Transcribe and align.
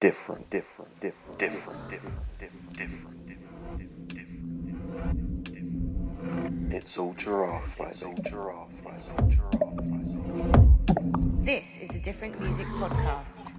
different, 0.00 0.48
different, 0.48 0.98
different, 1.00 1.38
different, 1.38 1.90
different, 1.90 2.38
different, 2.38 2.72
different, 2.72 3.26
different, 3.26 4.08
different, 4.08 5.44
different. 5.44 6.72
It's 6.72 6.96
all 6.96 7.12
giraffe, 7.12 7.78
it's 7.80 8.02
all 8.02 8.14
giraffe, 8.24 8.80
it's 8.94 9.10
all 9.10 9.28
giraffe, 9.28 9.90
it's 10.00 10.14
all 10.14 10.22
giraffe. 10.34 11.44
This 11.44 11.76
is 11.76 11.90
the 11.90 12.00
Different 12.00 12.40
Music 12.40 12.66
Podcast. 12.78 13.52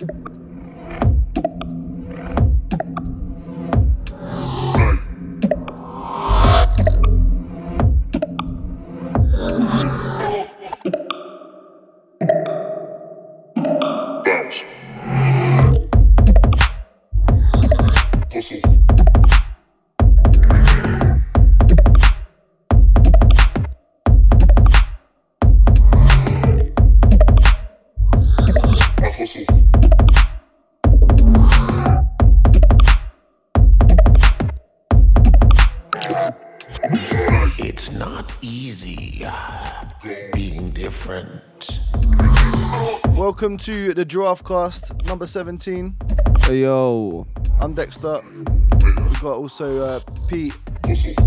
Welcome 43.41 43.57
to 43.57 43.95
the 43.95 44.05
Giraffe 44.05 44.43
Cast 44.43 45.03
number 45.07 45.25
17. 45.25 45.95
Hey 46.41 46.61
yo, 46.61 47.25
I'm 47.59 47.73
Dexter. 47.73 48.21
We've 48.23 49.19
got 49.19 49.37
also 49.37 49.79
uh, 49.79 49.99
Pete, 50.29 50.55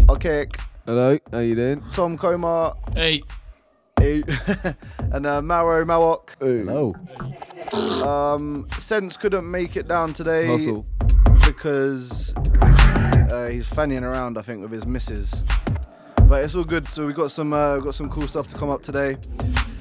Archaic, 0.09 0.57
hello, 0.87 1.19
how 1.33 1.41
you 1.41 1.57
doing? 1.57 1.83
Tom 1.93 2.17
Comar. 2.17 2.77
Hey, 2.97 3.21
Hey. 3.99 4.23
and 5.11 5.27
uh, 5.27 5.43
Maro 5.43 5.85
Mawok. 5.85 6.37
Hello. 6.39 6.95
Um, 8.09 8.69
Sense 8.69 9.17
couldn't 9.17 9.51
make 9.51 9.77
it 9.77 9.89
down 9.89 10.13
today 10.13 10.47
Hustle. 10.47 10.87
because 11.45 12.33
uh, 12.37 13.49
he's 13.49 13.69
fannying 13.69 14.03
around, 14.03 14.39
I 14.39 14.43
think, 14.43 14.63
with 14.63 14.71
his 14.71 14.87
missus. 14.87 15.43
But 16.29 16.45
it's 16.45 16.55
all 16.55 16.63
good. 16.63 16.87
So 16.87 17.07
we've 17.07 17.17
got 17.17 17.33
some 17.33 17.53
uh, 17.53 17.79
got 17.79 17.97
some 17.97 18.09
cool 18.09 18.29
stuff 18.29 18.47
to 18.47 18.55
come 18.55 18.71
up 18.71 18.85
today. 18.85 19.17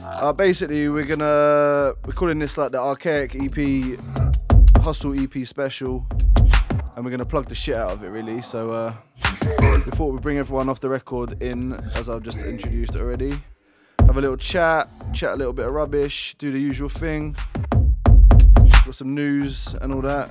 Uh, 0.06 0.34
basically, 0.34 0.90
we're 0.90 1.06
gonna 1.06 1.94
we're 2.06 2.14
calling 2.14 2.38
this 2.38 2.58
like 2.58 2.72
the 2.72 2.78
Archaic 2.78 3.36
EP, 3.36 3.98
Hustle 4.84 5.18
EP 5.18 5.48
special, 5.48 6.06
and 6.96 7.06
we're 7.06 7.12
gonna 7.12 7.26
plug 7.26 7.48
the 7.48 7.56
shit 7.56 7.76
out 7.76 7.92
of 7.92 8.04
it 8.04 8.10
really. 8.10 8.42
So 8.42 8.72
uh, 8.72 8.94
we 9.98 10.12
we'd 10.12 10.22
bring 10.22 10.38
everyone 10.40 10.68
off 10.68 10.82
the 10.82 10.90
record 10.90 11.42
in, 11.42 11.74
as 11.96 12.10
I've 12.10 12.22
just 12.22 12.40
introduced 12.40 12.98
already. 12.98 13.34
Have 14.00 14.18
a 14.18 14.22
little 14.22 14.36
chat, 14.36 14.90
chat 15.14 15.34
a 15.34 15.36
little 15.38 15.54
bit 15.54 15.68
of 15.68 15.72
rubbish, 15.72 16.36
do 16.38 16.52
the 16.52 16.60
usual 16.60 16.90
thing. 16.90 17.38
Got 17.72 18.96
some 18.96 19.16
news 19.16 19.74
and 19.76 19.94
all 19.94 20.02
that. 20.02 20.30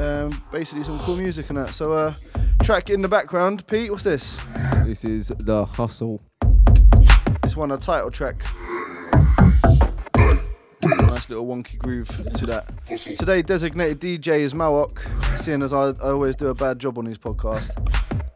Um, 0.00 0.42
basically 0.50 0.82
some 0.82 0.98
cool 1.00 1.16
music 1.16 1.48
and 1.50 1.58
that. 1.58 1.74
So 1.74 1.92
uh, 1.92 2.14
track 2.64 2.90
in 2.90 3.02
the 3.02 3.08
background, 3.08 3.64
Pete. 3.68 3.92
What's 3.92 4.02
this? 4.02 4.40
This 4.84 5.04
is 5.04 5.28
the 5.28 5.64
hustle. 5.64 6.20
This 7.42 7.56
one 7.56 7.70
a 7.70 7.76
title 7.78 8.10
track. 8.10 8.42
Nice 11.10 11.28
little 11.28 11.44
wonky 11.44 11.76
groove 11.76 12.06
to 12.06 12.46
that. 12.46 12.70
Today, 13.18 13.42
designated 13.42 13.98
DJ 14.00 14.38
is 14.38 14.54
Mawok, 14.54 15.00
seeing 15.40 15.60
as 15.60 15.72
I, 15.72 15.88
I 15.88 16.10
always 16.10 16.36
do 16.36 16.46
a 16.46 16.54
bad 16.54 16.78
job 16.78 16.98
on 16.98 17.04
his 17.04 17.18
podcast. 17.18 17.72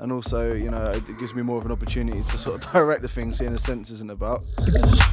And 0.00 0.10
also, 0.10 0.52
you 0.52 0.72
know, 0.72 0.86
it 0.86 1.18
gives 1.20 1.34
me 1.34 1.42
more 1.42 1.58
of 1.58 1.66
an 1.66 1.70
opportunity 1.70 2.24
to 2.24 2.36
sort 2.36 2.64
of 2.64 2.72
direct 2.72 3.02
the 3.02 3.08
thing, 3.08 3.32
seeing 3.32 3.52
the 3.52 3.60
sense 3.60 3.90
isn't 3.90 4.10
about. 4.10 4.42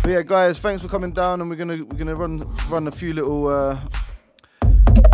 But 0.01 0.09
yeah, 0.09 0.23
guys, 0.23 0.57
thanks 0.57 0.81
for 0.81 0.87
coming 0.87 1.11
down, 1.11 1.39
and 1.39 1.51
we're 1.51 1.55
gonna 1.55 1.85
we're 1.85 1.99
gonna 1.99 2.15
run 2.15 2.51
run 2.67 2.87
a 2.87 2.91
few 2.91 3.13
little 3.13 3.47
uh, 3.47 3.79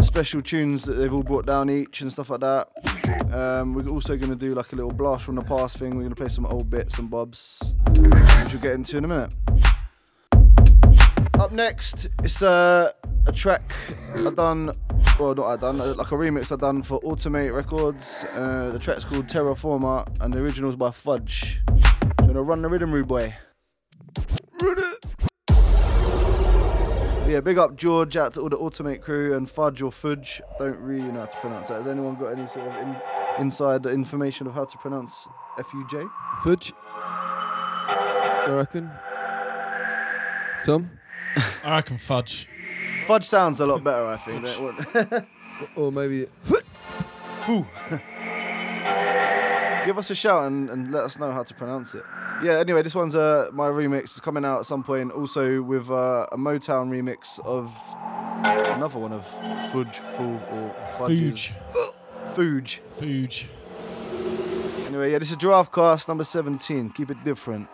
special 0.02 0.41
tunes 0.41 0.86
that 0.86 0.94
they've 0.94 1.13
all 1.13 1.24
brought 1.24 1.46
down 1.46 1.69
each 1.69 2.00
and 2.00 2.09
stuff 2.09 2.30
like 2.30 2.40
that. 2.40 2.69
Um, 3.34 3.74
we're 3.74 3.90
also 3.90 4.16
gonna 4.16 4.36
do 4.38 4.56
like 4.56 4.72
a 4.72 4.78
little 4.78 4.94
blast 4.94 5.25
from 5.25 5.36
the 5.36 5.41
past 5.41 5.80
thing. 5.80 5.97
We're 5.97 6.03
gonna 6.03 6.16
play 6.16 6.30
some 6.30 6.46
old 6.46 6.69
bits 6.69 6.97
and 6.97 7.09
bobs, 7.09 7.74
which 7.90 8.53
we'll 8.53 8.62
get 8.62 8.72
into 8.72 8.96
in 8.96 9.03
a 9.03 9.07
minute. 9.09 9.36
Up 11.40 11.52
next, 11.52 12.08
it's 12.24 12.42
uh, 12.42 12.92
a 13.28 13.31
track 13.31 13.72
I 14.16 14.31
done, 14.31 14.72
well 15.20 15.36
not 15.36 15.46
I 15.46 15.56
done, 15.56 15.80
uh, 15.80 15.94
like 15.94 16.12
a 16.12 16.16
remix 16.16 16.52
I 16.52 16.56
done 16.56 16.81
for 16.81 17.00
Automate 17.02 17.56
Records. 17.56 18.25
Uh, 18.34 18.72
the 18.72 18.80
track's 18.80 19.03
called 19.03 19.28
Terraformer, 19.28 20.08
and 20.20 20.34
the 20.34 20.40
original's 20.40 20.75
by 20.75 20.90
Fudge. 20.90 21.62
Do 21.68 21.75
you 22.22 22.28
wanna 22.28 22.42
run 22.42 22.64
the 22.64 22.70
rhythm, 22.70 22.92
rude 22.92 23.08
boy? 23.08 23.36
Yeah, 27.28 27.42
big 27.42 27.59
up 27.59 27.75
George 27.75 28.18
out 28.18 28.34
to 28.34 28.42
all 28.42 28.50
the 28.50 28.58
Automate 28.58 29.02
crew 29.02 29.38
and 29.38 29.48
Fudge 29.48 29.84
or 29.84 29.92
Fudge. 29.92 30.42
Don't 30.58 30.80
really 30.80 31.12
know 31.12 31.19
how 31.19 31.25
to 31.28 31.38
pronounce 31.38 31.68
that. 31.68 31.75
Has 31.75 31.88
anyone 31.88 32.16
got 32.16 32.38
any 32.38 32.48
sort 32.48 32.68
of 32.68 32.75
in, 32.78 32.96
inside 33.40 33.86
information 33.86 34.48
of 34.48 34.54
how 34.54 34.66
to 34.66 34.78
pronounce 34.80 35.28
F 35.59 35.72
U 35.74 35.88
J? 35.92 36.04
Fudge. 36.44 36.74
I 36.90 38.48
reckon. 38.48 38.90
Tom? 40.66 40.90
I 41.63 41.75
reckon 41.75 41.97
fudge. 41.97 42.47
Fudge 43.05 43.25
sounds 43.25 43.59
a 43.59 43.65
lot 43.65 43.83
better, 43.83 44.05
I 44.05 44.17
think. 44.17 44.43
don't 44.43 44.95
it? 44.95 45.25
Or 45.75 45.91
maybe. 45.91 46.27
Give 49.85 49.97
us 49.97 50.09
a 50.11 50.15
shout 50.15 50.45
and, 50.45 50.69
and 50.69 50.91
let 50.91 51.03
us 51.03 51.17
know 51.17 51.31
how 51.31 51.41
to 51.43 51.53
pronounce 51.53 51.95
it. 51.95 52.03
Yeah, 52.43 52.59
anyway, 52.59 52.83
this 52.83 52.93
one's 52.93 53.15
uh, 53.15 53.49
my 53.53 53.67
remix. 53.67 54.03
It's 54.03 54.19
coming 54.19 54.45
out 54.45 54.59
at 54.59 54.65
some 54.65 54.83
point. 54.83 55.11
Also 55.11 55.61
with 55.61 55.89
uh, 55.89 56.27
a 56.31 56.38
Motown 56.38 56.89
remix 56.89 57.39
of 57.39 57.73
another 58.44 58.99
one 58.99 59.13
of 59.13 59.25
Fudge, 59.71 59.97
Fool, 59.97 60.39
or 60.51 60.75
Fudge. 60.97 61.53
Fuge. 61.55 61.57
Fuge. 62.35 62.79
Fuge. 62.99 63.45
Anyway, 64.88 65.11
yeah, 65.11 65.17
this 65.17 65.31
is 65.31 65.38
Giraffe 65.38 65.71
Cast 65.71 66.07
number 66.07 66.23
17. 66.23 66.91
Keep 66.91 67.11
it 67.11 67.23
different. 67.23 67.67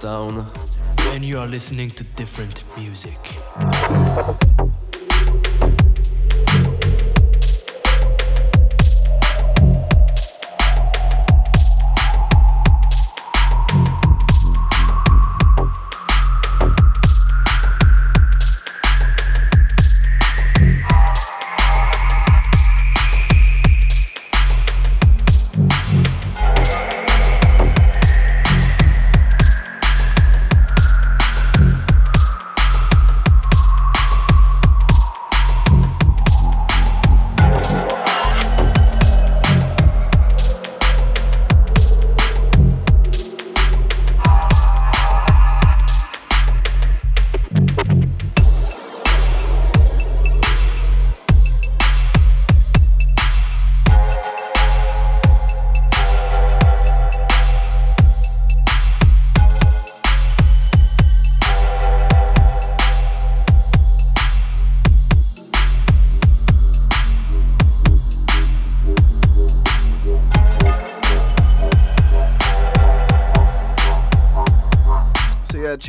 Motown. 0.00 0.46
and 1.12 1.24
you 1.24 1.38
are 1.38 1.46
listening 1.46 1.90
to 1.90 2.04
different 2.16 2.64
music. 2.76 3.18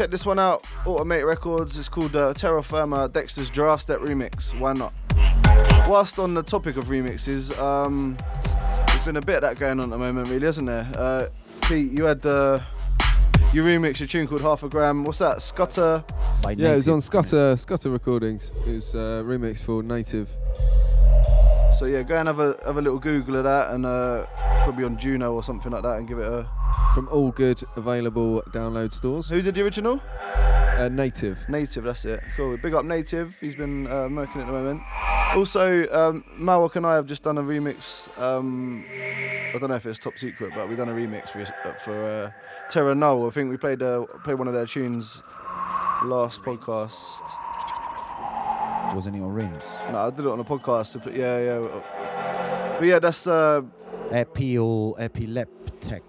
Check 0.02 0.10
this 0.10 0.26
one 0.26 0.40
out. 0.40 0.64
Automate 0.84 1.28
Records. 1.28 1.78
It's 1.78 1.88
called 1.88 2.16
uh, 2.16 2.34
Terra 2.34 2.64
Firma 2.64 3.08
Dexter's 3.08 3.52
Giraffe 3.52 3.82
Step 3.82 4.00
Remix. 4.00 4.58
Why 4.60 4.74
not? 4.74 4.94
Whilst 5.88 6.18
on 6.18 6.34
the 6.34 6.42
topic 6.42 6.76
of 6.76 6.86
remixes, 6.86 7.56
um, 7.60 8.18
there's 8.88 9.06
been 9.06 9.18
a 9.18 9.22
bit 9.22 9.36
of 9.36 9.42
that 9.44 9.60
going 9.60 9.80
on 9.80 9.86
at 9.86 9.90
the 9.92 9.98
moment, 10.00 10.28
really, 10.30 10.44
hasn't 10.44 10.66
there? 10.66 10.90
Uh, 10.96 11.28
Pete, 11.68 11.92
you 11.92 12.06
had 12.06 12.20
the 12.20 12.64
you 13.54 13.62
remixed 13.64 14.02
a 14.02 14.08
tune 14.08 14.26
called 14.28 14.42
Half 14.42 14.64
a 14.64 14.70
Gram. 14.70 15.04
What's 15.04 15.20
that? 15.20 15.40
Scutter. 15.40 16.04
By 16.42 16.54
Yeah, 16.54 16.72
it 16.72 16.76
was 16.78 16.90
on 16.90 17.02
Scutter 17.02 17.56
Scutter 17.56 17.92
Recordings. 17.92 18.52
It 18.68 18.74
was 18.74 18.96
uh, 18.96 19.22
remix 19.24 19.62
for 19.62 19.84
Native. 19.84 20.30
So 21.82 21.88
yeah, 21.88 22.04
go 22.04 22.16
and 22.16 22.28
have 22.28 22.40
a 22.40 22.56
have 22.64 22.78
a 22.78 22.82
little 22.82 23.00
Google 23.00 23.38
of 23.38 23.46
that, 23.46 23.72
and 23.72 23.88
uh, 23.88 24.28
probably 24.66 24.84
on 24.84 25.00
Juno 25.00 25.34
or 25.34 25.42
something 25.42 25.72
like 25.72 25.82
that, 25.82 25.98
and 25.98 26.08
give 26.08 26.20
it 26.20 26.28
a. 26.28 26.48
From 26.94 27.10
all 27.10 27.32
good 27.32 27.64
available 27.76 28.44
download 28.52 28.94
stores. 28.94 29.28
Who 29.30 29.42
did 29.42 29.56
the 29.56 29.64
original? 29.64 30.00
Uh, 30.78 30.90
Native. 30.92 31.44
Native, 31.50 31.86
that's 31.86 32.06
it. 32.06 32.24
Cool. 32.38 32.56
Big 32.58 32.76
up 32.76 32.86
Native. 32.86 33.36
He's 33.42 33.56
been 33.56 33.88
uh, 33.88 34.08
murking 34.10 34.36
at 34.36 34.46
the 34.46 34.52
moment. 34.52 34.84
Also, 35.34 35.92
um, 35.92 36.24
Mawok 36.38 36.76
and 36.76 36.86
I 36.86 36.94
have 36.94 37.08
just 37.08 37.24
done 37.24 37.40
a 37.40 37.42
remix. 37.42 38.16
Um, 38.22 38.86
I 38.88 39.58
don't 39.58 39.70
know 39.70 39.76
if 39.76 39.88
it's 39.88 39.98
top 39.98 40.20
secret, 40.20 40.52
but 40.54 40.70
we've 40.70 40.78
done 40.78 40.90
a 40.90 40.94
remix 40.94 41.30
for 41.30 41.42
uh, 41.42 41.74
for 41.74 42.06
uh, 42.06 42.32
Terra 42.70 42.94
Null. 42.94 43.26
I 43.26 43.32
think 43.32 43.50
we 43.50 43.58
played 43.58 43.82
uh, 43.82 44.06
played 44.24 44.38
one 44.38 44.48
of 44.48 44.54
their 44.54 44.68
tunes 44.68 45.24
last 46.04 46.44
podcast. 46.44 46.94
Wasn't 48.94 49.16
it 49.16 49.20
on 49.22 49.30
Rims? 49.34 49.70
No, 49.92 50.00
I 50.00 50.10
did 50.10 50.20
it 50.26 50.28
on 50.28 50.40
a 50.40 50.44
podcast. 50.44 51.02
But 51.04 51.16
yeah, 51.16 51.38
yeah. 51.40 52.78
But 52.80 52.86
yeah, 52.86 53.00
that's 53.00 53.26
uh, 53.28 53.62
Epil, 54.12 55.00
epileptic. 55.00 56.04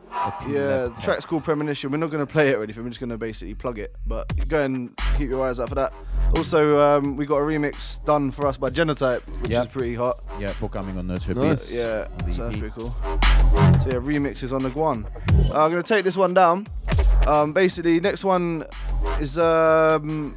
yeah. 0.48 0.88
The 0.88 0.98
track's 1.00 1.24
called 1.24 1.44
Premonition. 1.44 1.90
We're 1.90 1.98
not 1.98 2.10
going 2.10 2.24
to 2.26 2.30
play 2.32 2.50
it 2.50 2.56
or 2.56 2.62
anything. 2.62 2.82
We're 2.82 2.90
just 2.90 3.00
going 3.00 3.10
to 3.10 3.18
basically 3.18 3.54
plug 3.54 3.78
it. 3.78 3.94
But 4.06 4.26
go 4.48 4.62
and 4.64 4.96
keep 5.16 5.30
your 5.30 5.44
eyes 5.46 5.60
out 5.60 5.68
for 5.68 5.74
that. 5.76 5.96
Also, 6.36 6.80
um, 6.80 7.16
we 7.16 7.26
got 7.26 7.36
a 7.36 7.40
remix 7.42 8.02
done 8.04 8.30
for 8.30 8.46
us 8.46 8.56
by 8.56 8.70
Genotype, 8.70 9.20
which 9.42 9.50
Yeah. 9.50 9.62
is 9.62 9.68
pretty 9.68 9.94
hot. 9.94 10.20
Yeah, 10.40 10.48
for 10.48 10.68
coming 10.68 10.96
on 10.98 11.06
Nurture 11.06 11.34
Nice. 11.34 11.68
Beats. 11.70 11.72
Yeah, 11.74 12.08
on 12.24 12.32
so 12.32 12.44
that's 12.48 12.58
pretty 12.58 12.74
cool. 12.78 12.90
So 12.90 13.88
yeah, 13.88 13.98
remixes 14.00 14.52
on 14.52 14.62
the 14.62 14.70
Guan. 14.70 15.04
Uh, 15.54 15.64
I'm 15.64 15.70
gonna 15.70 15.82
take 15.82 16.04
this 16.04 16.16
one 16.16 16.32
down. 16.34 16.66
Um, 17.26 17.52
basically, 17.52 18.00
next 18.00 18.24
one 18.24 18.64
is 19.20 19.38
um, 19.38 20.34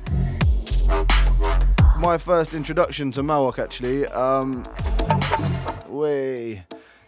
my 2.00 2.18
first 2.18 2.54
introduction 2.54 3.12
to 3.12 3.24
Mawok. 3.24 3.60
Actually, 3.60 4.06
um, 4.08 4.64
way 5.88 6.66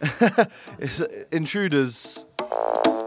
it's 0.78 1.00
uh, 1.00 1.06
Intruders. 1.32 2.26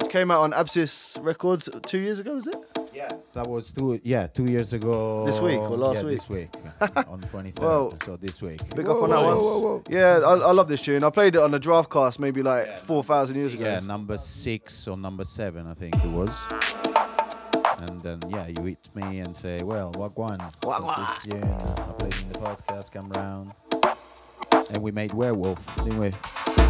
Came 0.10 0.30
out 0.30 0.42
on 0.42 0.51
Abscess 0.51 1.18
Records 1.22 1.69
two 1.86 2.00
years 2.00 2.19
ago, 2.19 2.36
was 2.36 2.45
it? 2.45 2.57
Yeah, 2.94 3.07
that 3.31 3.48
was 3.48 3.72
two. 3.72 3.98
Yeah, 4.04 4.28
two 4.28 4.44
years 4.45 4.74
ago. 4.74 5.25
This 5.25 5.39
week 5.39 5.60
or 5.60 5.78
last 5.78 6.00
yeah, 6.00 6.04
week? 6.04 6.18
This 6.18 6.30
week, 6.30 6.50
on 7.07 7.22
23rd. 7.22 7.60
Whoa. 7.60 7.98
So 8.04 8.18
this 8.18 8.42
week. 8.42 8.60
Big 8.75 8.88
Whoa, 8.88 8.98
up 8.98 9.04
on 9.04 9.10
that 9.12 9.22
one. 9.22 9.38
whoa, 9.38 9.60
whoa. 9.60 9.84
Yeah, 9.89 10.19
I, 10.19 10.34
I 10.34 10.51
love 10.51 10.68
this 10.68 10.81
tune. 10.81 11.06
I 11.06 11.10
played 11.10 11.36
it 11.36 11.42
on 11.42 11.51
the 11.51 11.60
giraffe 11.60 11.89
cast 11.89 12.19
maybe 12.19 12.44
like 12.44 12.77
four 12.77 13.06
thousand 13.06 13.38
years 13.38 13.54
ago. 13.54 13.63
Yeah, 13.63 13.80
number 13.80 14.18
six 14.18 14.86
or 14.86 14.98
number 14.98 15.24
seven, 15.24 15.66
I 15.66 15.74
think 15.75 15.95
it 15.95 16.10
was. 16.10 16.91
And 17.81 18.00
then 18.01 18.19
yeah, 18.30 18.48
you 18.48 18.63
hit 18.63 18.89
me 18.94 19.19
and 19.19 19.36
say, 19.36 19.60
"Well, 19.63 19.92
what 19.95 20.16
one? 20.18 20.39
What's 20.63 21.24
this 21.24 21.33
tune? 21.33 21.44
I 21.44 21.92
played 21.98 22.16
in 22.22 22.30
the 22.31 22.39
podcast, 22.39 22.92
come 22.92 23.10
round." 23.12 23.51
And 24.69 24.78
we 24.78 24.92
made 24.92 25.13
Werewolf, 25.13 25.66
didn't 25.83 25.98
we? 26.00 26.12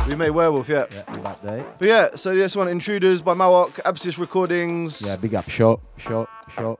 We 0.10 0.16
made 0.16 0.32
Werewolf, 0.32 0.70
yeah. 0.70 0.86
Yeah, 0.92 1.04
on 1.08 1.22
that 1.24 1.44
day. 1.44 1.64
But 1.78 1.88
yeah, 1.88 2.16
so 2.16 2.34
this 2.34 2.56
one, 2.56 2.68
Intruders 2.68 3.22
by 3.22 3.34
Mawok, 3.34 3.80
Abscess 3.86 4.18
Recordings. 4.18 5.02
Yeah, 5.06 5.18
big 5.18 5.36
up, 5.36 5.50
shot, 5.50 5.82
shot, 5.98 6.30
shot. 6.56 6.80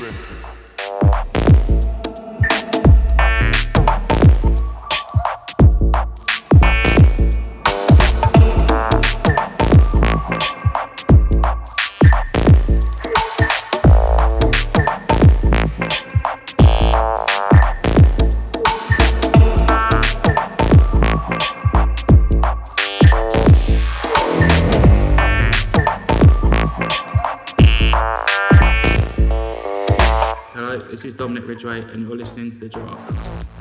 Listening 0.00 0.43
and 31.72 32.06
you're 32.06 32.16
listening 32.16 32.50
to 32.50 32.58
the 32.58 32.68
Giraffe 32.68 33.08
Cast. 33.08 33.53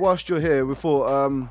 Whilst 0.00 0.28
you're 0.28 0.40
here, 0.40 0.64
we 0.66 0.74
thought 0.74 1.08
um, 1.08 1.50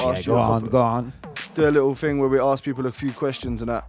Yeah, 0.00 0.22
go 0.22 0.36
on, 0.36 0.64
go 0.66 0.80
on. 0.82 1.12
do 1.54 1.68
a 1.68 1.70
little 1.70 1.94
thing 1.94 2.18
where 2.18 2.28
we 2.28 2.38
ask 2.40 2.62
people 2.64 2.86
a 2.86 2.92
few 2.92 3.12
questions 3.12 3.62
and 3.62 3.68
that. 3.70 3.88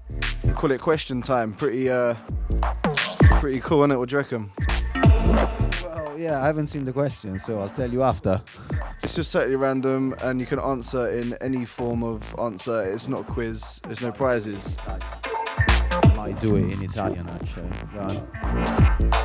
Call 0.55 0.71
it 0.71 0.79
question 0.79 1.21
time. 1.21 1.51
Pretty, 1.53 1.89
uh, 1.89 2.15
pretty 3.39 3.59
cool, 3.59 3.81
isn't 3.81 3.91
it? 3.91 3.97
What 3.97 4.09
do 4.09 4.13
you 4.13 4.17
reckon? 4.19 4.51
Well, 5.83 6.17
yeah, 6.17 6.41
I 6.41 6.45
haven't 6.45 6.67
seen 6.67 6.85
the 6.85 6.93
question, 6.93 7.39
so 7.39 7.59
I'll 7.59 7.67
tell 7.67 7.91
you 7.91 8.03
after. 8.03 8.41
It's 9.03 9.15
just 9.15 9.33
totally 9.33 9.55
random, 9.55 10.15
and 10.21 10.39
you 10.39 10.45
can 10.45 10.59
answer 10.59 11.09
in 11.09 11.33
any 11.41 11.65
form 11.65 12.03
of 12.03 12.33
answer. 12.39 12.83
It's 12.91 13.07
not 13.07 13.21
a 13.21 13.23
quiz. 13.23 13.81
There's 13.83 14.01
no 14.01 14.11
prizes. 14.11 14.75
Might 16.15 16.39
do 16.39 16.55
it 16.55 16.71
in 16.71 16.81
Italian 16.83 17.27
actually. 17.29 17.69
Go 17.97 18.05
on. 18.05 18.27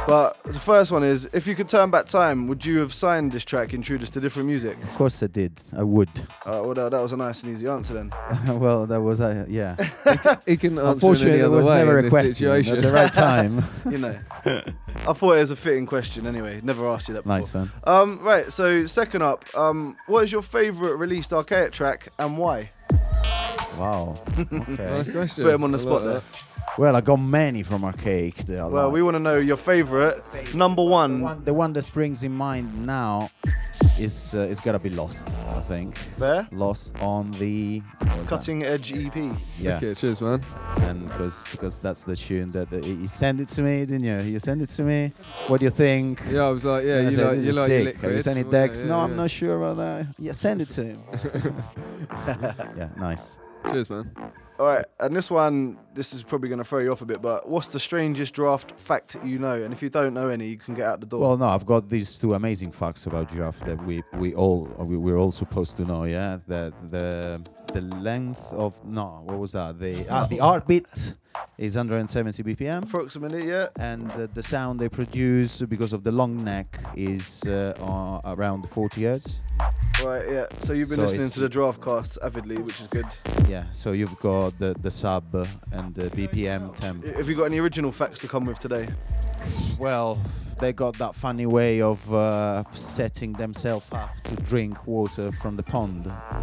But 0.07 0.43
the 0.45 0.59
first 0.59 0.91
one 0.93 1.03
is, 1.05 1.29
if 1.33 1.47
you 1.47 1.55
could 1.55 1.69
turn 1.69 1.91
back 1.91 2.07
time, 2.07 2.47
would 2.49 2.65
you 2.65 2.79
have 2.79 2.93
signed 2.93 3.33
this 3.33 3.45
track, 3.45 3.73
Intruders, 3.73 4.11
to 4.11 4.21
different 4.21 4.49
music? 4.49 4.77
Of 4.83 4.91
course 4.95 5.23
I 5.23 5.27
did. 5.29 5.53
I 5.77 5.83
would. 5.83 6.09
Uh, 6.45 6.61
well, 6.65 6.75
that 6.75 6.91
that 6.91 7.01
was 7.01 7.13
a 7.13 7.17
nice 7.17 7.43
and 7.43 7.55
easy 7.55 7.67
answer 7.69 7.95
then. 7.95 8.11
well, 8.61 8.87
that 8.87 9.01
was 9.01 9.21
uh, 9.21 9.45
yeah. 9.49 9.77
He 10.47 10.57
can 10.57 10.79
answer 10.79 10.91
Unfortunately, 10.91 11.33
any 11.33 11.41
there 11.43 11.51
was 11.51 11.67
way 11.67 11.79
never 11.79 11.99
a 11.99 12.03
this 12.03 12.11
question 12.11 12.35
situation. 12.35 12.77
at 12.79 12.83
the 12.83 12.93
right 12.93 13.13
time. 13.29 13.65
you 13.91 13.99
know. 13.99 14.19
I 14.45 15.13
thought 15.13 15.37
it 15.37 15.41
was 15.41 15.51
a 15.53 15.57
fitting 15.57 15.87
question 15.87 16.27
anyway. 16.27 16.61
Never 16.63 16.89
asked 16.89 17.09
you 17.09 17.15
that 17.15 17.23
before. 17.23 17.37
nice 17.39 17.55
one. 17.55 17.71
Um, 17.85 18.19
right, 18.21 18.53
so 18.53 18.87
second 18.87 19.23
up, 19.23 19.45
um, 19.57 19.97
what 20.07 20.25
is 20.25 20.33
your 20.33 20.43
favourite 20.43 20.95
released 20.99 21.33
archaic 21.33 21.73
track 21.73 22.09
and 22.19 22.37
why? 22.37 22.71
Wow. 23.79 24.17
Okay. 24.39 24.77
Nice 24.77 25.11
question. 25.11 25.45
Put 25.45 25.55
him 25.55 25.65
on 25.65 25.71
the 25.73 25.79
I 25.79 25.81
spot 25.81 26.03
like 26.05 26.13
there. 26.15 26.23
Well, 26.79 26.97
I 26.97 27.01
got 27.01 27.17
many 27.17 27.63
from 27.63 27.85
Archaic. 27.85 28.37
that 28.47 28.71
Well, 28.71 28.87
like. 28.87 28.93
we 28.95 29.03
want 29.03 29.15
to 29.17 29.19
know 29.21 29.37
your 29.39 29.57
favourite, 29.57 30.17
number 30.55 30.83
the 30.83 30.89
one. 30.89 31.21
one, 31.21 31.45
the 31.45 31.55
one 31.55 31.73
that 31.75 31.83
springs 31.83 32.23
in 32.23 32.33
mind 32.33 32.87
now 32.87 33.31
is 33.99 34.35
uh, 34.35 34.47
it's 34.51 34.61
gotta 34.61 34.79
be 34.79 34.89
Lost. 34.91 35.29
I 35.51 35.61
think 35.61 35.97
There, 36.17 36.47
Lost 36.53 37.01
on 37.03 37.31
the 37.33 37.81
what 37.81 38.09
was 38.09 38.17
that? 38.19 38.29
Cutting 38.29 38.63
Edge 38.65 38.93
EP. 38.93 39.15
Yeah, 39.59 39.77
Okay, 39.77 39.95
cheers, 39.95 40.21
man. 40.21 40.43
and 40.83 41.09
because 41.09 41.45
because 41.51 41.79
that's 41.79 42.05
the 42.05 42.17
tune 42.17 42.49
that 42.49 42.71
the, 42.71 42.87
you 42.87 43.07
sent 43.07 43.41
it 43.41 43.49
to 43.49 43.63
me, 43.63 43.85
didn't 43.85 44.05
you? 44.05 44.19
You 44.33 44.39
sent 44.39 44.63
it 44.63 44.69
to 44.71 44.83
me. 44.83 45.13
What 45.49 45.61
do 45.61 45.65
you 45.65 45.71
think? 45.71 46.23
Yeah, 46.31 46.47
I 46.47 46.51
was 46.51 46.65
like, 46.65 46.85
yeah, 46.85 47.01
you 47.01 47.11
said, 47.11 47.27
like, 47.27 47.37
this 47.37 47.47
you 47.47 47.53
like 47.53 47.67
sick. 47.67 47.85
liquid. 47.85 48.03
Have 48.05 48.13
you 48.13 48.21
sent 48.23 48.39
it 48.39 48.47
wasn't 48.47 48.53
Dex? 48.69 48.83
Yeah, 48.83 48.89
no, 48.91 49.01
I'm 49.01 49.17
not 49.17 49.31
sure 49.31 49.57
about 49.63 49.77
that. 49.79 50.07
Yeah, 50.19 50.33
send 50.33 50.63
it 50.63 50.71
to 50.71 50.85
him. 50.85 50.99
yeah, 52.77 52.89
nice. 52.97 53.39
Cheers, 53.71 53.91
man. 53.91 54.11
All 54.61 54.67
right, 54.67 54.85
and 55.01 55.17
this 55.17 55.31
one, 55.31 55.79
this 55.95 56.13
is 56.13 56.23
probably 56.23 56.51
going 56.51 56.59
to 56.59 56.65
throw 56.65 56.81
you 56.81 56.93
off 56.93 57.01
a 57.01 57.07
bit, 57.07 57.23
but 57.23 57.49
what's 57.49 57.69
the 57.69 57.81
strangest 57.81 58.35
draft 58.35 58.79
fact 58.79 59.17
you 59.25 59.39
know? 59.39 59.63
And 59.63 59.73
if 59.73 59.83
you 59.83 59.89
don't 59.89 60.13
know 60.13 60.29
any, 60.29 60.49
you 60.49 60.59
can 60.59 60.75
get 60.75 60.87
out 60.87 61.01
the 61.01 61.07
door. 61.07 61.21
Well, 61.21 61.39
no, 61.39 61.47
I've 61.47 61.65
got 61.65 61.89
these 61.89 62.19
two 62.19 62.35
amazing 62.35 62.71
facts 62.73 63.07
about 63.07 63.33
giraffe 63.33 63.59
that 63.61 63.83
we 63.87 64.03
we 64.19 64.35
all 64.35 64.65
we, 64.81 64.99
we're 64.99 65.17
all 65.17 65.33
supposed 65.33 65.79
to 65.79 65.87
know. 65.87 66.05
Yeah, 66.05 66.41
that 66.49 66.75
the 66.89 67.41
the 67.73 67.81
length 67.81 68.53
of 68.53 68.85
no, 68.85 69.23
what 69.25 69.39
was 69.39 69.53
that? 69.53 69.81
The 69.81 70.07
ah, 70.11 70.27
the 70.27 70.37
heartbeat 70.47 71.15
is 71.59 71.77
170 71.77 72.43
BPM. 72.43 72.85
Approximately, 72.85 73.47
yeah. 73.47 73.69
And 73.79 74.11
uh, 74.13 74.27
the 74.33 74.43
sound 74.43 74.81
they 74.81 74.89
produce 74.89 75.61
because 75.63 75.93
of 75.93 76.03
the 76.03 76.11
long 76.11 76.43
neck 76.43 76.79
is 76.97 77.43
uh, 77.47 77.75
uh, 77.81 78.33
around 78.33 78.69
40 78.69 79.05
hertz. 79.05 79.41
Right, 80.03 80.25
yeah. 80.31 80.47
So 80.61 80.73
you've 80.73 80.89
been 80.89 80.97
So 80.97 81.03
listening 81.03 81.31
to 81.31 81.41
the 81.41 81.49
giraffe 81.49 81.81
casts 81.81 82.19
avidly, 82.23 82.57
which 82.63 82.81
is 82.81 82.87
good. 82.87 83.07
Yeah, 83.47 83.69
so 83.71 83.93
you've 83.93 84.19
got 84.21 84.59
the, 84.59 84.75
the 84.81 84.91
sub 84.91 85.35
and 85.73 85.95
the 85.95 86.11
BPM 86.11 86.75
temp. 86.77 87.05
Have 87.05 87.29
you 87.29 87.37
got 87.37 87.45
any 87.45 87.59
original 87.59 87.93
facts 87.93 88.21
to 88.21 88.29
come 88.29 88.47
with 88.47 88.59
today? 88.59 88.89
Well, 89.79 90.19
they 90.61 90.73
got 90.73 90.97
that 90.99 91.15
funny 91.15 91.47
way 91.47 91.81
of 91.81 92.13
uh, 92.13 92.63
setting 92.73 93.33
themselves 93.33 93.87
up 93.93 94.15
to 94.25 94.35
drink 94.37 94.87
water 94.87 95.33
from 95.33 95.57
the 95.57 95.63
pond. 95.63 96.07
Uh, 96.07 96.43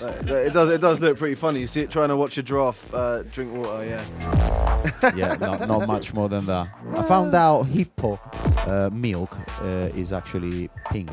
it 0.00 0.52
does. 0.52 0.70
It 0.70 0.80
does 0.80 1.00
look 1.00 1.18
pretty 1.18 1.34
funny. 1.34 1.60
You 1.60 1.66
see 1.66 1.82
it 1.82 1.90
trying 1.90 2.08
to 2.08 2.16
watch 2.16 2.38
a 2.38 2.42
giraffe 2.42 2.92
uh, 2.94 3.22
drink 3.24 3.56
water. 3.56 3.84
Yeah. 3.84 5.12
yeah, 5.16 5.34
not, 5.34 5.66
not 5.68 5.86
much 5.86 6.14
more 6.14 6.28
than 6.28 6.46
that. 6.46 6.68
I 6.96 7.02
found 7.02 7.34
out 7.34 7.64
hippo 7.64 8.18
uh, 8.66 8.90
milk 8.92 9.36
uh, 9.62 9.90
is 9.94 10.12
actually 10.12 10.70
pink. 10.90 11.10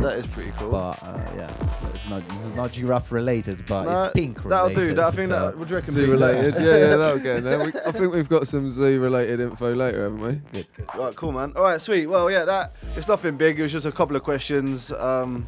That 0.00 0.18
is 0.18 0.26
pretty 0.26 0.52
cool. 0.58 0.70
But 0.72 1.02
uh, 1.02 1.26
yeah, 1.36 1.50
it's 1.86 2.10
not, 2.10 2.22
it's 2.40 2.54
not 2.54 2.72
giraffe 2.72 3.12
related, 3.12 3.64
but 3.66 3.84
Nah, 3.84 4.04
it's 4.04 4.12
pink 4.12 4.44
related. 4.44 4.50
that'll 4.50 4.86
do. 4.88 4.94
That, 4.94 5.06
I 5.06 5.10
think 5.12 5.28
so- 5.28 5.46
that. 5.46 5.58
What 5.58 5.68
do 5.68 5.74
you 5.74 5.80
reckon? 5.80 5.94
Zoo 5.94 6.10
related. 6.10 6.54
yeah, 6.56 6.76
yeah, 6.76 6.96
that'll 6.96 7.18
get 7.18 7.36
in 7.38 7.44
there. 7.44 7.58
We, 7.64 7.72
I 7.86 7.92
think 7.92 8.12
we've 8.12 8.28
got 8.28 8.46
some 8.46 8.70
zoo 8.70 9.00
related 9.00 9.40
info 9.40 9.74
later, 9.74 10.02
haven't 10.04 10.20
we? 10.52 10.66
Right, 10.98 11.14
cool, 11.16 11.23
man. 11.32 11.52
All 11.56 11.62
right, 11.62 11.80
sweet. 11.80 12.06
Well, 12.06 12.30
yeah, 12.30 12.44
that 12.44 12.74
it's 12.94 13.08
nothing 13.08 13.36
big. 13.36 13.58
It 13.58 13.62
was 13.62 13.72
just 13.72 13.86
a 13.86 13.92
couple 13.92 14.16
of 14.16 14.22
questions, 14.22 14.90
um, 14.92 15.46